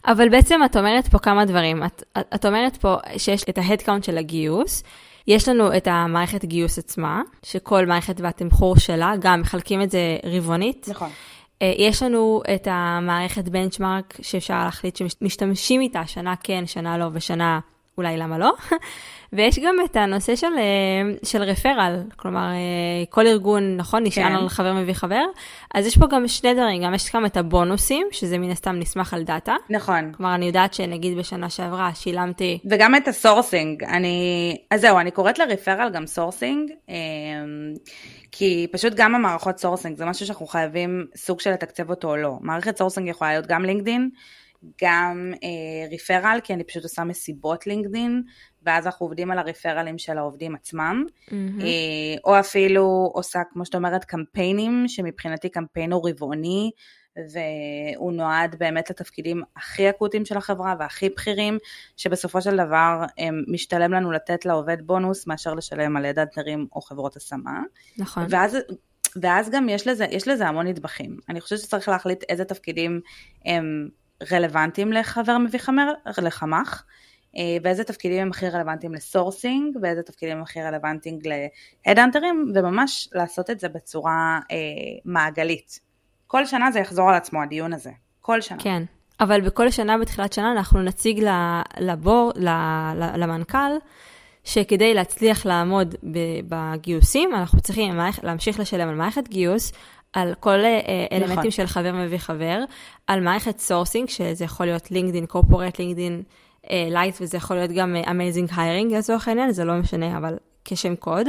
[0.07, 1.85] אבל בעצם את אומרת פה כמה דברים.
[1.85, 2.03] את,
[2.35, 4.83] את אומרת פה שיש את ההדקאונט של הגיוס,
[5.29, 10.87] יש לנו את המערכת גיוס עצמה, שכל מערכת והתמחור שלה, גם מחלקים את זה רבעונית.
[10.91, 11.11] נכון.
[11.63, 17.61] אה, יש לנו את המערכת בנצ'מארק שאפשר להחליט שמשתמשים איתה שנה כן, שנה לא ושנה
[17.99, 18.53] אולי למה לא.
[19.33, 24.35] ויש גם את הנושא של, אה, של referral, כלומר, אה, כל ארגון, נכון, נשען כן.
[24.35, 25.25] על חבר מביא חבר,
[25.75, 29.15] אז יש פה גם שני דברים, גם יש גם את הבונוסים, שזה מן הסתם נסמך
[29.15, 29.55] על data.
[29.71, 30.13] נכון.
[30.13, 32.59] כלומר, אני יודעת שנגיד בשנה שעברה שילמתי...
[32.71, 34.57] וגם את ה sourcing, אני...
[34.71, 36.95] אז זהו, אני קוראת ל referral גם sourcing, אמ,
[38.33, 42.39] כי פשוט גם המערכות sourcing, זה משהו שאנחנו חייבים סוג של לתקצב אותו או לא.
[42.41, 44.11] מערכת sourcing יכולה להיות גם לינקדין,
[44.83, 48.23] גם אה, ריפרל, כי אני פשוט עושה מסיבות לינקדין,
[48.63, 51.33] ואז אנחנו עובדים על הריפרלים של העובדים עצמם, mm-hmm.
[51.61, 56.71] אה, או אפילו עושה, כמו שאת אומרת, קמפיינים, שמבחינתי קמפיין הוא רבעוני,
[57.33, 61.59] והוא נועד באמת לתפקידים הכי אקוטיים של החברה והכי בכירים,
[61.97, 66.81] שבסופו של דבר הם משתלם לנו לתת לעובד בונוס מאשר לשלם על יד אדנרים או
[66.81, 67.61] חברות השמה.
[67.99, 68.27] נכון.
[68.31, 68.57] ואז
[69.23, 71.19] ואז גם יש לזה, יש לזה המון נדבכים.
[71.29, 73.01] אני חושבת שצריך להחליט איזה תפקידים
[73.45, 73.89] הם
[74.33, 76.85] רלוונטיים לחבר מביא חמר, לחמ"ח,
[77.37, 81.19] אה, ואיזה תפקידים הם הכי רלוונטיים לסורסינג, ואיזה תפקידים הם הכי רלוונטיים
[81.87, 84.57] להדאנטרים, וממש לעשות את זה בצורה אה,
[85.05, 85.81] מעגלית.
[86.27, 87.91] כל שנה זה יחזור על עצמו, הדיון הזה.
[88.21, 88.59] כל שנה.
[88.61, 88.83] כן,
[89.21, 91.29] אבל בכל שנה, בתחילת שנה, אנחנו נציג
[91.79, 92.33] לבור,
[93.17, 93.73] למנכ"ל,
[94.45, 95.95] שכדי להצליח לעמוד
[96.49, 99.73] בגיוסים, אנחנו צריכים להמשיך לשלם על מערכת גיוס,
[100.13, 101.51] על כל אה, אלמנטים נכון.
[101.51, 102.65] של חבר מביא חבר,
[103.07, 106.23] על מערכת sourcing, שזה יכול להיות לינקדין corporate, לינקדין
[106.71, 110.97] lite, וזה יכול להיות גם אמייזינג uh, היירינג לצורך העניין, זה לא משנה, אבל כשם
[110.97, 111.29] קוד.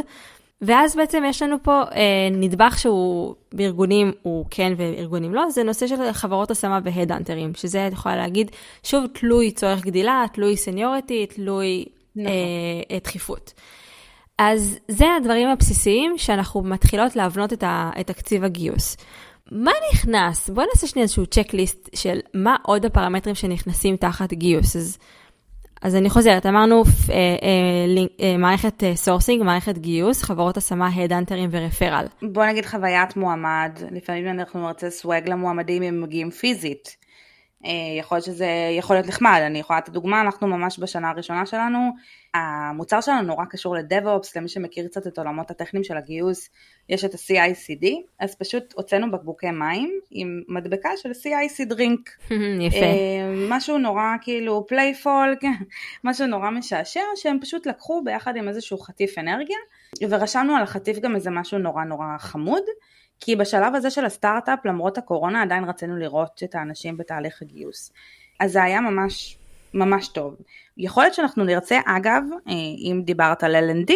[0.61, 1.93] ואז בעצם יש לנו פה אה,
[2.31, 7.93] נדבך שהוא בארגונים הוא כן וארגונים לא, זה נושא של חברות השמה והדאנטרים, שזה את
[7.93, 8.51] יכולה להגיד,
[8.83, 12.31] שוב, תלוי צורך גדילה, תלוי seniority, תלוי נכון.
[12.89, 13.53] אה, דחיפות.
[14.37, 18.97] אז זה הדברים הבסיסיים שאנחנו מתחילות להבנות את, ה, את תקציב הגיוס.
[19.51, 20.49] מה נכנס?
[20.49, 24.75] בואו נעשה שנייה איזשהו צ'קליסט של מה עוד הפרמטרים שנכנסים תחת גיוס.
[24.75, 24.97] אז,
[25.81, 31.57] אז אני חוזרת, אמרנו אה, אה, אה, מערכת sourcing, מערכת גיוס, חברות השמה, הדאנטרים ו
[31.57, 32.05] referral.
[32.21, 37.06] בוא נגיד חוויית מועמד, לפעמים אנחנו נרצה swag למועמדים אם הם מגיעים פיזית.
[37.65, 38.47] אה, יכול להיות שזה
[38.77, 41.79] יכול להיות נחמד, אני יכולה לתת דוגמה, אנחנו ממש בשנה הראשונה שלנו,
[42.33, 46.49] המוצר שלנו נורא קשור ל DevOps, למי שמכיר קצת את עולמות הטכניים של הגיוס,
[46.89, 47.85] יש את ה-CICD,
[48.19, 52.09] אז פשוט הוצאנו בקבוקי מים עם מדבקה של CIC drink.
[52.67, 52.77] יפה.
[52.77, 55.35] אה, משהו נורא כאילו playful,
[56.03, 59.57] משהו נורא משעשע, שהם פשוט לקחו ביחד עם איזשהו חטיף אנרגיה,
[60.09, 62.63] ורשמנו על החטיף גם איזה משהו נורא נורא חמוד.
[63.19, 67.91] כי בשלב הזה של הסטארט-אפ, למרות הקורונה, עדיין רצינו לראות את האנשים בתהליך הגיוס.
[68.39, 69.37] אז זה היה ממש,
[69.73, 70.35] ממש טוב.
[70.77, 72.53] יכול להיות שאנחנו נרצה, אגב, אה,
[72.91, 73.93] אם דיברת על L&D,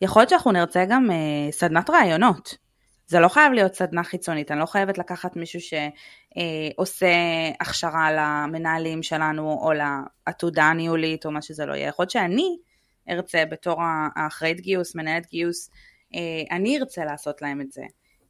[0.00, 2.56] יכול להיות שאנחנו נרצה גם אה, סדנת רעיונות.
[3.06, 7.08] זה לא חייב להיות סדנה חיצונית, אני לא חייבת לקחת מישהו שעושה
[7.60, 11.88] הכשרה למנהלים שלנו או לעתודה הניהולית או מה שזה לא יהיה.
[11.88, 12.56] יכול להיות שאני
[13.10, 13.80] ארצה בתור
[14.16, 15.70] האחראית גיוס, מנהלת גיוס,
[16.14, 17.82] אה, אני ארצה לעשות להם את זה.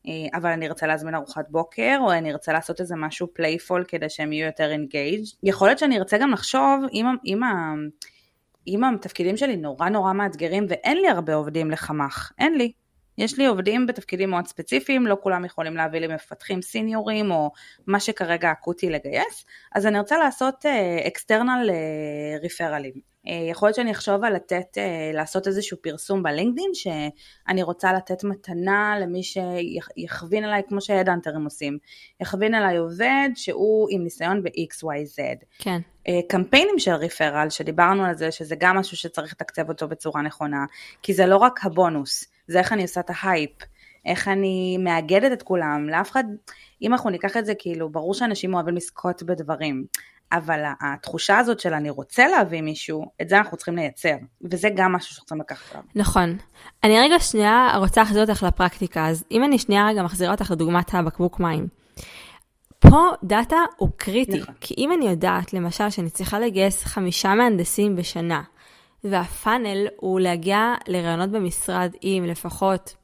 [0.06, 4.08] אה, אבל אני ארצה להזמין ארוחת בוקר, או אני ארצה לעשות איזה משהו playful כדי
[4.08, 5.24] שהם יהיו יותר engaged.
[5.42, 7.40] יכול להיות שאני ארצה גם לחשוב, אם, אם,
[8.66, 12.72] אם התפקידים שלי נורא נורא מאתגרים ואין לי הרבה עובדים לחמ"ח, אין לי.
[13.18, 17.50] יש לי עובדים בתפקידים מאוד ספציפיים, לא כולם יכולים להביא לי מפתחים סיניורים או
[17.86, 20.64] מה שכרגע אקוטי לגייס, אז אני רוצה לעשות
[21.06, 23.09] external אה, referral ים.
[23.26, 28.24] אה, יכול להיות שאני אחשוב על לתת, אה, לעשות איזשהו פרסום בלינקדאין, שאני רוצה לתת
[28.24, 31.78] מתנה למי שיכווין אליי, כמו שהדאנטרים עושים,
[32.20, 35.44] יכווין אליי עובד שהוא עם ניסיון ב-XYZ.
[35.58, 35.80] כן.
[36.08, 40.64] Uh, קמפיינים של ריפרל, שדיברנו על זה, שזה גם משהו שצריך לתקצב אותו בצורה נכונה,
[41.02, 42.24] כי זה לא רק הבונוס.
[42.46, 43.56] זה איך אני עושה את ההייפ,
[44.06, 46.24] איך אני מאגדת את כולם, לאף אחד,
[46.82, 49.84] אם אנחנו ניקח את זה כאילו, ברור שאנשים אוהבים לזכות בדברים,
[50.32, 54.14] אבל התחושה הזאת של אני רוצה להביא מישהו, את זה אנחנו צריכים לייצר,
[54.50, 55.84] וזה גם משהו שאנחנו צריכים לקחת עליו.
[55.94, 56.36] נכון.
[56.84, 60.94] אני רגע שנייה רוצה להחזיר אותך לפרקטיקה, אז אם אני שנייה רגע מחזירה אותך לדוגמת
[60.94, 61.68] הבקבוק מים.
[62.78, 64.54] פה דאטה הוא קריטי, נכון.
[64.60, 68.42] כי אם אני יודעת למשל שאני צריכה לגייס חמישה מהנדסים בשנה,
[69.04, 72.94] והפאנל הוא להגיע לרעיונות במשרד עם לפחות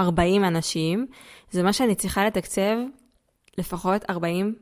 [0.00, 1.06] 40 אנשים,
[1.50, 2.76] זה אומר שאני צריכה לתקצב
[3.58, 4.54] לפחות 40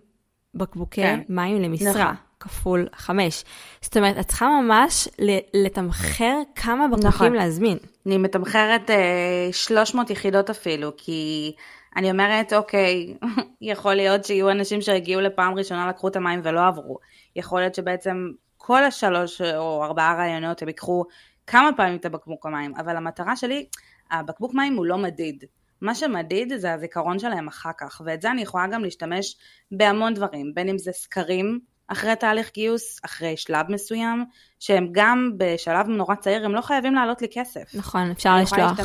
[0.59, 1.21] בקבוקי כן.
[1.29, 1.91] מים למשרה.
[1.91, 2.15] נכון.
[2.41, 3.45] כפול 5.
[3.81, 5.09] זאת אומרת, את צריכה ממש
[5.55, 7.33] לתמחר כמה בקבוקים נכון.
[7.33, 7.79] להזמין.
[8.07, 11.53] אני מתמחרת אה, 300 יחידות אפילו, כי
[11.97, 13.15] אני אומרת, אוקיי,
[13.61, 16.99] יכול להיות שיהיו אנשים שהגיעו לפעם ראשונה, לקחו את המים ולא עברו.
[17.37, 21.05] יכול להיות שבעצם כל השלוש או ארבעה רעיונות הם ייקחו
[21.47, 23.67] כמה פעמים את הבקבוק המים, אבל המטרה שלי,
[24.11, 25.45] הבקבוק מים הוא לא מדיד.
[25.81, 29.37] מה שמדיד זה הזיכרון שלהם אחר כך, ואת זה אני יכולה גם להשתמש
[29.73, 34.25] בהמון דברים, בין אם זה סקרים אחרי תהליך גיוס, אחרי שלב מסוים,
[34.61, 37.75] שהם גם בשלב נורא צעיר, הם לא חייבים לעלות לי כסף.
[37.75, 38.81] נכון, אפשר לשלוח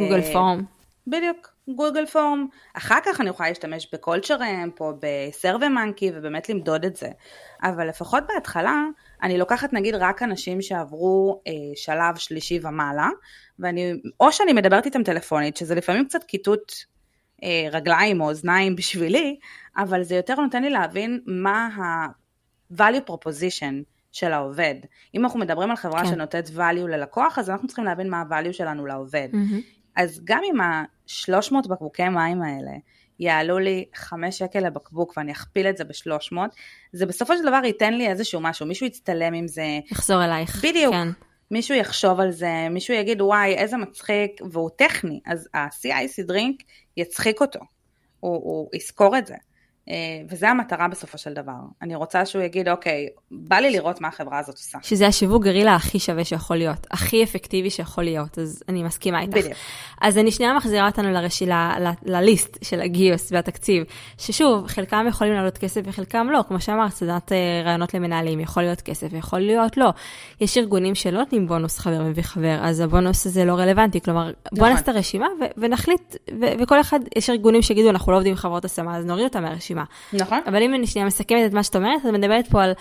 [0.00, 0.64] גוגל פורם.
[1.06, 2.46] בדיוק, גוגל פורם.
[2.74, 7.08] אחר כך אני יכולה להשתמש בקולצ'רמפ או בסרווה מנקי ובאמת למדוד את זה.
[7.62, 8.84] אבל לפחות בהתחלה,
[9.22, 13.08] אני לוקחת נגיד רק אנשים שעברו אה, שלב שלישי ומעלה,
[13.58, 16.72] ואני, או שאני מדברת איתם טלפונית, שזה לפעמים קצת כיתות
[17.42, 19.38] אה, רגליים או אוזניים בשבילי,
[19.76, 23.74] אבל זה יותר נותן לי להבין מה ה-value proposition
[24.12, 24.74] של העובד.
[25.14, 26.08] אם אנחנו מדברים על חברה כן.
[26.08, 29.28] שנותנת value ללקוח, אז אנחנו צריכים להבין מה ה-value שלנו לעובד.
[29.32, 29.77] Mm-hmm.
[29.98, 32.72] אז גם עם ה-300 בקבוקי מים האלה,
[33.20, 36.36] יעלו לי 5 שקל לבקבוק ואני אכפיל את זה ב-300,
[36.92, 39.78] זה בסופו של דבר ייתן לי איזשהו משהו, מישהו יצטלם עם זה.
[39.90, 40.64] יחזור אלייך.
[40.64, 40.94] בדיוק.
[40.94, 41.08] כן.
[41.50, 46.62] מישהו יחשוב על זה, מישהו יגיד וואי איזה מצחיק, והוא טכני, אז ה-CIC דרינק
[46.96, 47.60] יצחיק אותו,
[48.20, 49.34] הוא, הוא יזכור את זה.
[49.90, 49.94] אה,
[50.28, 51.52] וזה המטרה בסופו של דבר.
[51.82, 54.78] אני רוצה שהוא יגיד, אוקיי, בא לי לראות מה החברה הזאת עושה.
[54.82, 59.36] שזה השיווק גרילה הכי שווה שיכול להיות, הכי אפקטיבי שיכול להיות, אז אני מסכימה איתך.
[59.36, 59.54] בדיוק.
[60.00, 63.84] אז אני שנייה מחזירה אותנו לרשי, ל, ל, לליסט של הגיוס והתקציב,
[64.18, 68.80] ששוב, חלקם יכולים לעלות כסף וחלקם לא, כמו שאמרת, סדנת אה, רעיונות למנהלים, יכול להיות
[68.80, 69.90] כסף, יכול להיות לא.
[70.40, 74.58] יש ארגונים שלא נותנים בונוס חבר מביא חבר, אז הבונוס הזה לא רלוונטי, כלומר, בוא
[74.58, 74.68] נכון.
[74.68, 78.36] נעשה את הרשימה ו- ונחליט, ו- וכל אחד, יש ארגונים שיגידו, אנחנו לא עובדים עם
[78.36, 79.77] חברות השמה, אז נוריד אותם מהרשימה.
[80.12, 80.40] נכון.
[80.46, 82.72] אבל אם אני שנייה מסכמת את מה שאת אומרת, את מדברת פה על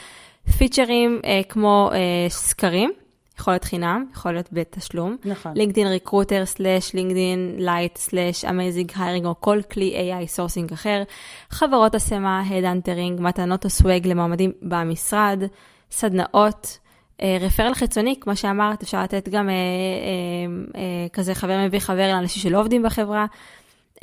[0.58, 2.92] פיצ'רים אה, כמו אה, סקרים,
[3.40, 5.18] יכול להיות חינם, יכול להיות בתשלום.
[5.26, 5.52] נכון.
[5.56, 11.04] לינקדאין Recruiter slash לינקדאין Lite slash Amazing Hiring או כל כלי AI sourcing אחר.
[11.50, 15.44] חברות השמה, headhunting, מתנות או swag למועמדים במשרד,
[15.92, 16.78] סדנאות.
[17.22, 22.08] אה, referral חיצוני, כמו שאמרת, אפשר לתת גם אה, אה, אה, כזה חבר מביא חבר
[22.08, 23.26] לאנשים שלא עובדים בחברה.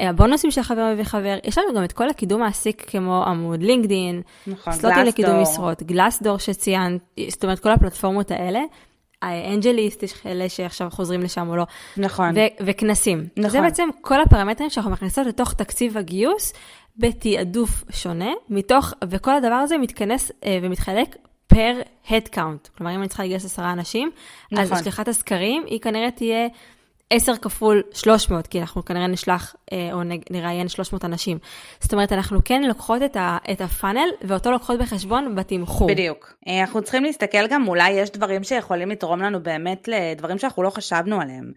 [0.00, 3.62] אה, הבונוסים של חבר מביא חבר, יש לנו גם את כל הקידום מעסיק כמו עמוד
[3.62, 8.60] לינקדין, נכון, סלוטים לקידום משרות, גלאסדור שציינת, זאת אומרת כל הפלטפורמות האלה,
[9.22, 11.64] האנג'ליסט, יש כאלה שעכשיו חוזרים לשם או לא,
[11.96, 13.26] נכון, ו- וכנסים.
[13.36, 13.50] נכון.
[13.50, 16.52] זה בעצם כל הפרמטרים שאנחנו מכניסות לתוך תקציב הגיוס
[16.96, 21.16] בתעדוף שונה, מתוך, וכל הדבר הזה מתכנס אה, ומתחלק
[21.46, 21.80] פר
[22.34, 24.10] count, כלומר אם אני צריכה לגייס עשרה אנשים,
[24.52, 24.64] נכון.
[24.64, 26.48] אז השליחת הסקרים היא כנראה תהיה
[27.16, 31.38] 10 כפול 300, כי אנחנו כנראה נשלח אה, או נראיין 300 אנשים.
[31.80, 35.88] זאת אומרת, אנחנו כן לוקחות את, ה, את הפאנל ואותו לוקחות בחשבון בתמחור.
[35.88, 36.34] בדיוק.
[36.48, 40.70] אה, אנחנו צריכים להסתכל גם, אולי יש דברים שיכולים לתרום לנו באמת לדברים שאנחנו לא
[40.70, 41.52] חשבנו עליהם.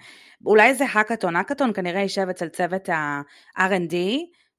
[0.46, 3.96] אולי זה האקתון, האקתון כנראה יישב אצל צוות ה-R&D,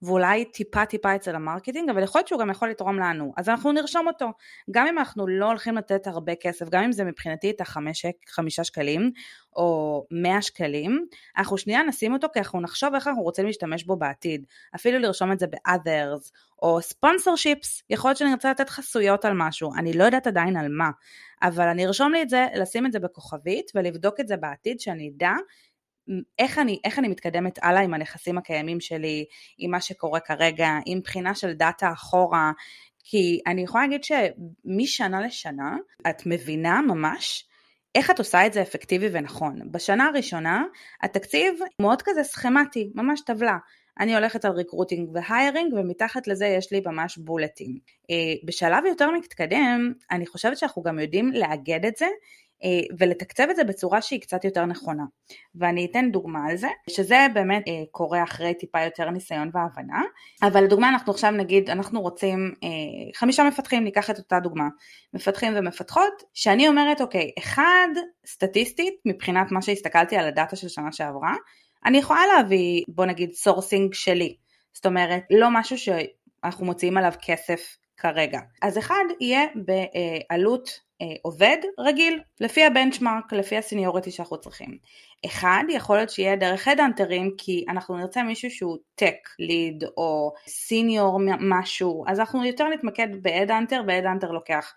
[0.03, 3.49] ואולי טיפה טיפה אצל ה marketing, אבל יכול להיות שהוא גם יכול לתרום לנו, אז
[3.49, 4.27] אנחנו נרשום אותו.
[4.71, 9.11] גם אם אנחנו לא הולכים לתת הרבה כסף, גם אם זה מבחינתי את החמישה שקלים,
[9.57, 13.97] או מאה שקלים, אנחנו שנייה נשים אותו כי אנחנו נחשוב איך אנחנו רוצים להשתמש בו
[13.97, 14.47] בעתיד.
[14.75, 16.31] אפילו לרשום את זה ב-others,
[16.63, 20.57] או ספונסר שיפס, יכול להיות שאני רוצה לתת חסויות על משהו, אני לא יודעת עדיין
[20.57, 20.91] על מה,
[21.43, 25.11] אבל אני ארשום לי את זה, לשים את זה בכוכבית ולבדוק את זה בעתיד, שאני
[25.17, 25.33] אדע
[26.39, 29.25] איך אני, איך אני מתקדמת הלאה עם הנכסים הקיימים שלי,
[29.59, 32.53] עם מה שקורה כרגע, עם בחינה של דאטה אחורה,
[33.05, 35.77] כי אני יכולה להגיד שמשנה לשנה
[36.11, 37.49] את מבינה ממש
[37.95, 39.73] איך את עושה את זה אפקטיבי ונכון.
[39.73, 40.65] בשנה הראשונה
[41.03, 43.57] התקציב מאוד כזה סכמטי, ממש טבלה.
[44.01, 47.79] אני הולכת על recruiting ו hiring ומתחת לזה יש לי ממש bullet ים.
[48.11, 52.07] אה, בשלב יותר מתקדם אני חושבת שאנחנו גם יודעים לאגד את זה
[52.99, 55.05] ולתקצב את זה בצורה שהיא קצת יותר נכונה.
[55.55, 60.03] ואני אתן דוגמה על זה, שזה באמת אה, קורה אחרי טיפה יותר ניסיון והבנה,
[60.43, 62.69] אבל לדוגמה אנחנו עכשיו נגיד, אנחנו רוצים אה,
[63.19, 64.69] חמישה מפתחים, ניקח את אותה דוגמה,
[65.15, 67.89] מפתחים ומפתחות, שאני אומרת אוקיי, אחד
[68.27, 71.35] סטטיסטית מבחינת מה שהסתכלתי על ה data של שנה שעברה,
[71.85, 74.37] אני יכולה להביא בוא נגיד sourcing שלי,
[74.73, 78.41] זאת אומרת לא משהו שאנחנו מוציאים עליו כסף כרגע.
[78.63, 84.79] אז אחד יהיה בעלות אה, עובד רגיל, לפי ה benchmark, לפי ה seniority שאנחנו צריכים.
[85.27, 91.21] אחד, יכול להיות שיהיה דרך הדאנטרים, כי אנחנו נרצה מישהו שהוא tech lead או senior
[91.41, 94.75] משהו, אז אנחנו יותר נתמקד ב headhunter, ו headhunter לוקח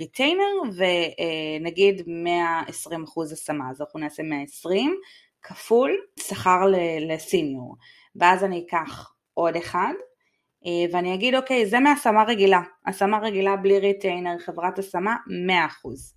[0.00, 0.44] retainer
[0.82, 4.96] אה, ונגיד 120% השמה, אז אנחנו נעשה 120
[5.42, 6.60] כפול שכר
[7.00, 7.76] ל senior,
[8.16, 10.13] ואז אני אקח עוד אחד אה,
[10.92, 15.16] ואני אגיד אוקיי זה מהשמה רגילה, השמה רגילה בלי retainer, חברת השמה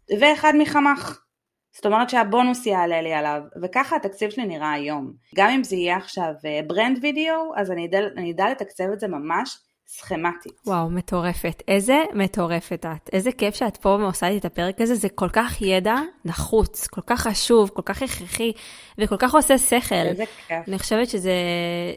[0.09, 1.27] 100% ואחד מחמ"ח,
[1.75, 5.97] זאת אומרת שהבונוס יעלה לי עליו וככה התקציב שלי נראה היום, גם אם זה יהיה
[5.97, 6.31] עכשיו
[6.67, 7.71] brand אה, וידאו אז
[8.17, 9.57] אני אדע לתקצב את זה ממש
[9.87, 10.61] סכמטית.
[10.65, 11.63] וואו, מטורפת.
[11.67, 13.09] איזה מטורפת את.
[13.13, 17.01] איזה כיף שאת פה ועושה לי את הפרק הזה, זה כל כך ידע נחוץ, כל
[17.05, 18.51] כך חשוב, כל כך הכרחי,
[18.97, 19.95] וכל כך עושה שכל.
[19.95, 20.57] איזה כיף.
[20.67, 21.33] אני חושבת שזה,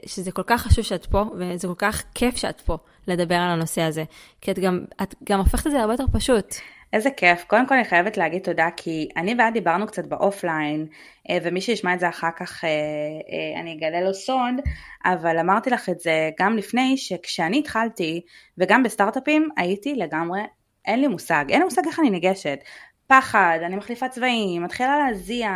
[0.07, 3.83] שזה כל כך חשוב שאת פה, וזה כל כך כיף שאת פה לדבר על הנושא
[3.83, 4.05] הזה.
[4.41, 6.55] כי את גם, את גם הופכת את זה הרבה יותר פשוט.
[6.93, 7.45] איזה כיף.
[7.45, 10.87] קודם כל אני חייבת להגיד תודה כי אני ואת דיברנו קצת באופליין
[11.31, 14.55] אה, ומי שישמע את זה אחר כך אה, אה, אני אגלה לו סוד
[15.05, 18.21] אבל אמרתי לך את זה גם לפני שכשאני התחלתי
[18.59, 20.41] וגם בסטארט-אפים הייתי לגמרי
[20.87, 22.59] אין לי מושג, אין לי מושג איך אני ניגשת.
[23.07, 25.51] פחד, אני מחליפה צבעים, מתחילה להזיע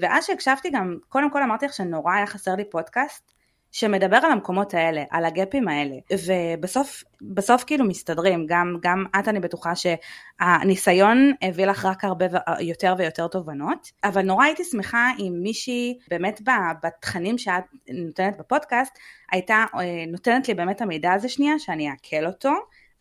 [0.00, 3.32] ואז שהקשבתי גם, קודם כל אמרתי לך שנורא היה חסר לי פודקאסט
[3.72, 5.94] שמדבר על המקומות האלה, על הגפים האלה,
[6.26, 12.26] ובסוף בסוף כאילו מסתדרים, גם, גם את אני בטוחה שהניסיון הביא לך רק הרבה
[12.60, 16.40] יותר ויותר תובנות, אבל נורא הייתי שמחה אם מישהי באמת
[16.82, 18.98] בתכנים שאת נותנת בפודקאסט,
[19.32, 22.52] הייתה אה, נותנת לי באמת את המידע הזה שנייה, שאני אעכל אותו,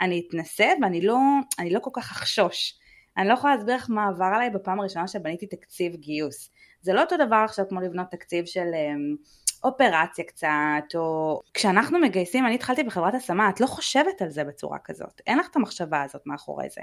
[0.01, 1.17] אני אתנסה ואני לא,
[1.71, 2.79] לא כל כך אחשוש.
[3.17, 6.49] אני לא יכולה להסביר לך מה עבר עליי בפעם הראשונה שבניתי תקציב גיוס.
[6.81, 9.15] זה לא אותו דבר עכשיו כמו לבנות תקציב של אמ,
[9.67, 14.77] אופרציה קצת, או כשאנחנו מגייסים, אני התחלתי בחברת השמה, את לא חושבת על זה בצורה
[14.83, 16.81] כזאת, אין לך את המחשבה הזאת מאחורי זה.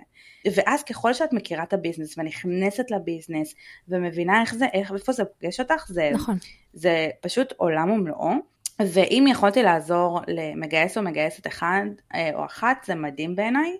[0.54, 3.54] ואז ככל שאת מכירה את הביזנס ונכנסת לביזנס
[3.88, 6.36] ומבינה איך זה, איך, איפה זה פוגש אותך, זה, נכון.
[6.72, 8.54] זה פשוט עולם ומלואו.
[8.80, 13.76] ואם יכולתי לעזור למגייס או מגייסת אחד אה, או אחת, זה מדהים בעיניי.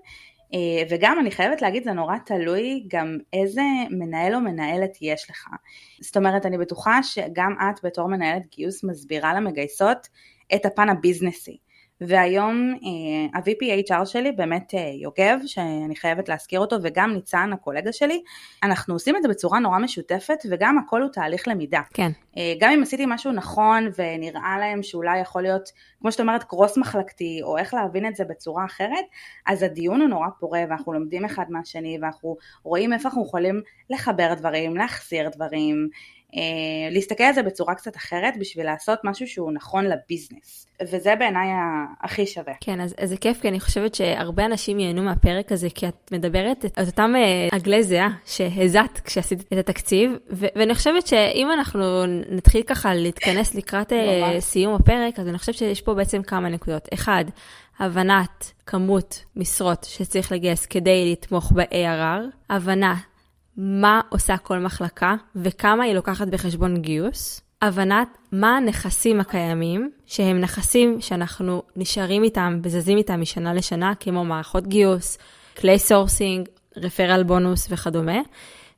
[0.54, 5.48] אה, וגם אני חייבת להגיד זה נורא תלוי גם איזה מנהל או מנהלת יש לך.
[6.00, 10.08] זאת אומרת אני בטוחה שגם את בתור מנהלת גיוס מסבירה למגייסות
[10.54, 11.63] את הפן הביזנסי.
[12.00, 17.92] והיום אה, ה-VP HR שלי באמת אה, יוגב, שאני חייבת להזכיר אותו, וגם ניצן הקולגה
[17.92, 18.22] שלי,
[18.62, 21.80] אנחנו עושים את זה בצורה נורא משותפת, וגם הכל הוא תהליך למידה.
[21.94, 22.10] כן.
[22.36, 25.68] אה, גם אם עשיתי משהו נכון ונראה להם שאולי יכול להיות,
[26.00, 29.04] כמו שאת אומרת, קרוס מחלקתי, או איך להבין את זה בצורה אחרת,
[29.46, 34.34] אז הדיון הוא נורא פורה, ואנחנו לומדים אחד מהשני, ואנחנו רואים איפה אנחנו יכולים לחבר
[34.34, 35.88] דברים, להחזיר דברים.
[36.36, 40.66] אה, להסתכל על זה בצורה קצת אחרת בשביל לעשות משהו שהוא נכון לביזנס.
[40.82, 41.48] וזה בעיניי
[42.02, 42.52] הכי שווה.
[42.60, 46.12] כן, אז, אז זה כיף, כי אני חושבת שהרבה אנשים ייהנו מהפרק הזה, כי את
[46.12, 52.06] מדברת את אותם אה, עגלי זיעה שהזעת כשעשית את התקציב, ו- ואני חושבת שאם אנחנו
[52.06, 56.88] נתחיל ככה להתכנס לקראת אה, סיום הפרק, אז אני חושבת שיש פה בעצם כמה נקודות.
[56.94, 57.24] אחד,
[57.78, 62.20] הבנת כמות משרות שצריך לגייס כדי לתמוך ב-ARR,
[62.50, 62.94] הבנה
[63.56, 67.40] מה עושה כל מחלקה וכמה היא לוקחת בחשבון גיוס.
[67.62, 74.66] הבנת מה הנכסים הקיימים, שהם נכסים שאנחנו נשארים איתם וזזים איתם משנה לשנה, כמו מערכות
[74.66, 75.18] גיוס,
[75.56, 78.18] כלי sourcing, referral bonus וכדומה.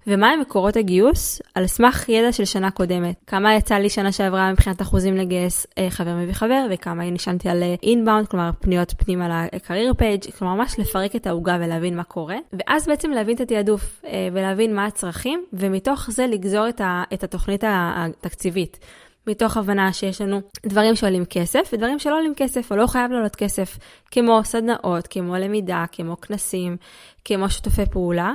[0.06, 1.42] ומה הם מקורות הגיוס?
[1.54, 3.14] על סמך ידע של שנה קודמת.
[3.26, 7.62] כמה יצא לי שנה שעברה מבחינת אחוזים לגייס אה, חבר מביא חבר, וכמה נשענתי על
[7.82, 12.04] inbound, אה, כלומר פניות פנימה על ה-career page, כלומר ממש לפרק את העוגה ולהבין מה
[12.04, 17.02] קורה, ואז בעצם להבין את התעדוף אה, ולהבין מה הצרכים, ומתוך זה לגזור את, ה-
[17.14, 18.78] את התוכנית התקציבית.
[19.26, 23.36] מתוך הבנה שיש לנו דברים שעולים כסף ודברים שלא עולים כסף או לא חייב לעלות
[23.36, 23.78] כסף,
[24.10, 26.76] כמו סדנאות, כמו למידה, כמו כנסים,
[27.24, 28.32] כמו שותפי פעולה.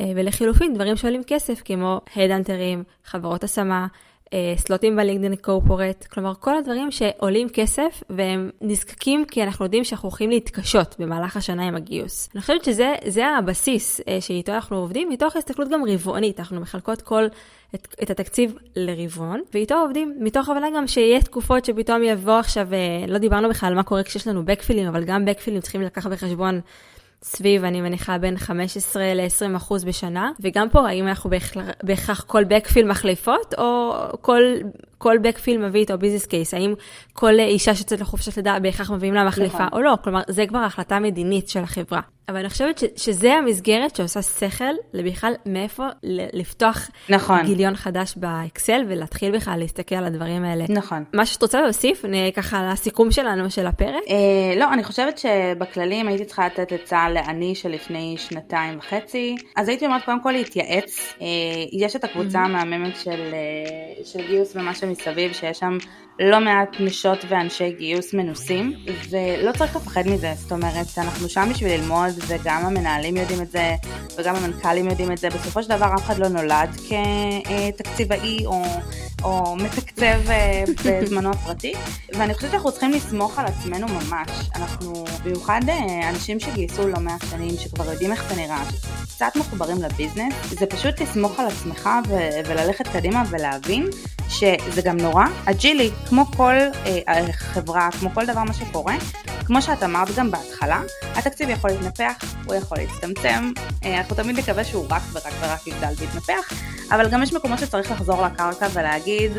[0.00, 3.86] אה, ולחילופין, דברים שעולים כסף, כמו הדאנטרים, חברות השמה,
[4.32, 10.08] אה, סלוטים בלינקדאין קורפורט, כלומר כל הדברים שעולים כסף והם נזקקים כי אנחנו יודעים שאנחנו
[10.08, 12.28] הולכים להתקשות במהלך השנה עם הגיוס.
[12.34, 17.26] אני חושבת שזה הבסיס אה, שאיתו אנחנו עובדים, מתוך הסתכלות גם רבעונית, אנחנו מחלקות כל,
[17.74, 22.68] את, את התקציב לרבעון, ואיתו עובדים, מתוך הבנה גם שיהיה תקופות שפתאום יבוא עכשיו,
[23.08, 26.60] לא דיברנו בכלל על מה קורה כשיש לנו בקפילים, אבל גם בקפילים צריכים לקחת בחשבון
[27.28, 31.30] סביב, אני מניחה, בין 15 ל-20 אחוז בשנה, וגם פה, האם אנחנו
[31.82, 34.42] בהכרח כל בקפיל מחליפות, או כל,
[34.98, 36.74] כל בקפיל מביא איתו ביזנס קייס, האם
[37.12, 39.68] כל אישה שיוצאת לחופשת לידה בהכרח מביאים לה מחליפה נכון.
[39.72, 42.00] או לא, כלומר, זה כבר החלטה מדינית של החברה.
[42.28, 45.86] אבל אני חושבת ש, שזה המסגרת שעושה שכל לבכלל מאיפה
[46.32, 47.42] לפתוח נכון.
[47.42, 50.64] גיליון חדש באקסל ולהתחיל בכלל להסתכל על הדברים האלה.
[50.68, 51.04] נכון.
[51.14, 54.02] מה שאת רוצה להוסיף, ככה לסיכום שלנו של הפרק?
[54.08, 59.86] אה, לא, אני חושבת שבכללים הייתי צריכה לתת עצה לעני שלפני שנתיים וחצי, אז הייתי
[59.86, 61.14] אומרת קודם כל להתייעץ.
[61.20, 61.26] אה,
[61.72, 65.78] יש את הקבוצה המהממת של, אה, של גיוס ומה שמסביב, שיש שם
[66.18, 68.72] לא מעט נשות ואנשי גיוס מנוסים,
[69.10, 73.74] ולא צריך לפחד מזה, זאת אומרת, אנחנו שם בשביל ללמוד, וגם המנהלים יודעים את זה,
[74.18, 76.68] וגם המנכ"לים יודעים את זה, בסופו של דבר אף אחד לא נולד
[77.76, 78.62] כתקציבאי או,
[79.24, 81.72] או מתקצב אה, בזמנו הפרטי,
[82.14, 87.24] ואני חושבת שאנחנו צריכים לסמוך על עצמנו ממש, אנחנו במיוחד אה, אנשים שגייסו לא מעט
[87.30, 88.62] שנים, שכבר יודעים איך זה נראה,
[89.06, 93.86] שקצת מחוברים לביזנס, זה פשוט לסמוך על עצמך ו- וללכת קדימה ולהבין
[94.28, 96.54] שזה גם נורא אג'ילי, כמו כל
[96.86, 98.94] אה, חברה, כמו כל דבר מה שקורה,
[99.44, 100.80] כמו שאת אמרת גם בהתחלה,
[101.14, 102.14] התקציב יכול להתנפח,
[102.44, 103.52] הוא יכול להצטמצם,
[103.84, 106.52] אה, אנחנו תמיד נקווה שהוא רק ורק ורק יגדל ויתנפח,
[106.90, 109.32] אבל גם יש מקומות שצריך לחזור לקרקע ולהגיד,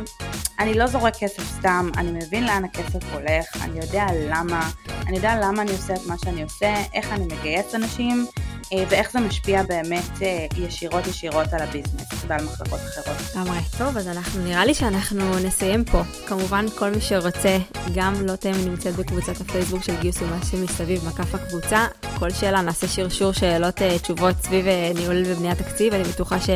[0.60, 4.70] אני לא זורק כסף סתם, אני מבין לאן הכסף הולך, אני יודע למה,
[5.08, 8.26] אני יודע למה אני עושה את מה שאני עושה, איך אני מגייס אנשים,
[8.72, 13.18] ואיך זה משפיע באמת אה, ישירות ישירות על הביזנס ועל מחלקות אחרות.
[13.36, 13.60] לגמרי.
[13.78, 16.02] טוב, אז אנחנו, נראה לי שאנחנו נסיים פה.
[16.28, 17.58] כמובן, כל מי שרוצה,
[17.96, 21.86] גם לא תהיה נמצאת בקבוצת הפייסבוק של גיוס ומה שמסביב, מקף הקבוצה.
[22.20, 24.66] כל שאלה, נעשה שרשור שאלות, אה, תשובות סביב
[24.96, 26.50] ניהול ובניית תקציב, אני בטוחה ש...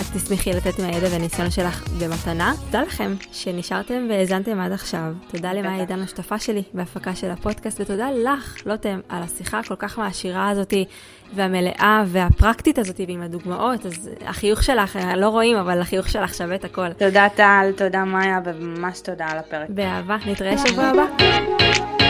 [0.00, 2.52] את תשמחי לתת מהידע והניסיון שלך במתנה.
[2.64, 5.12] תודה לכם שנשארתם והאזנתם עד עכשיו.
[5.30, 9.98] תודה למאי עידן השותפה שלי בהפקה של הפודקאסט, ותודה לך, לוטם, על השיחה הכל כך
[9.98, 10.84] מעשירה הזאתי,
[11.34, 13.86] והמלאה והפרקטית הזאתי, ועם הדוגמאות.
[13.86, 16.92] אז החיוך שלך, לא רואים, אבל החיוך שלך שווה את הכל.
[16.92, 19.70] תודה טל, תודה מאיה, וממש תודה על הפרק.
[19.70, 22.03] באהבה, נתראה שבוע הבא.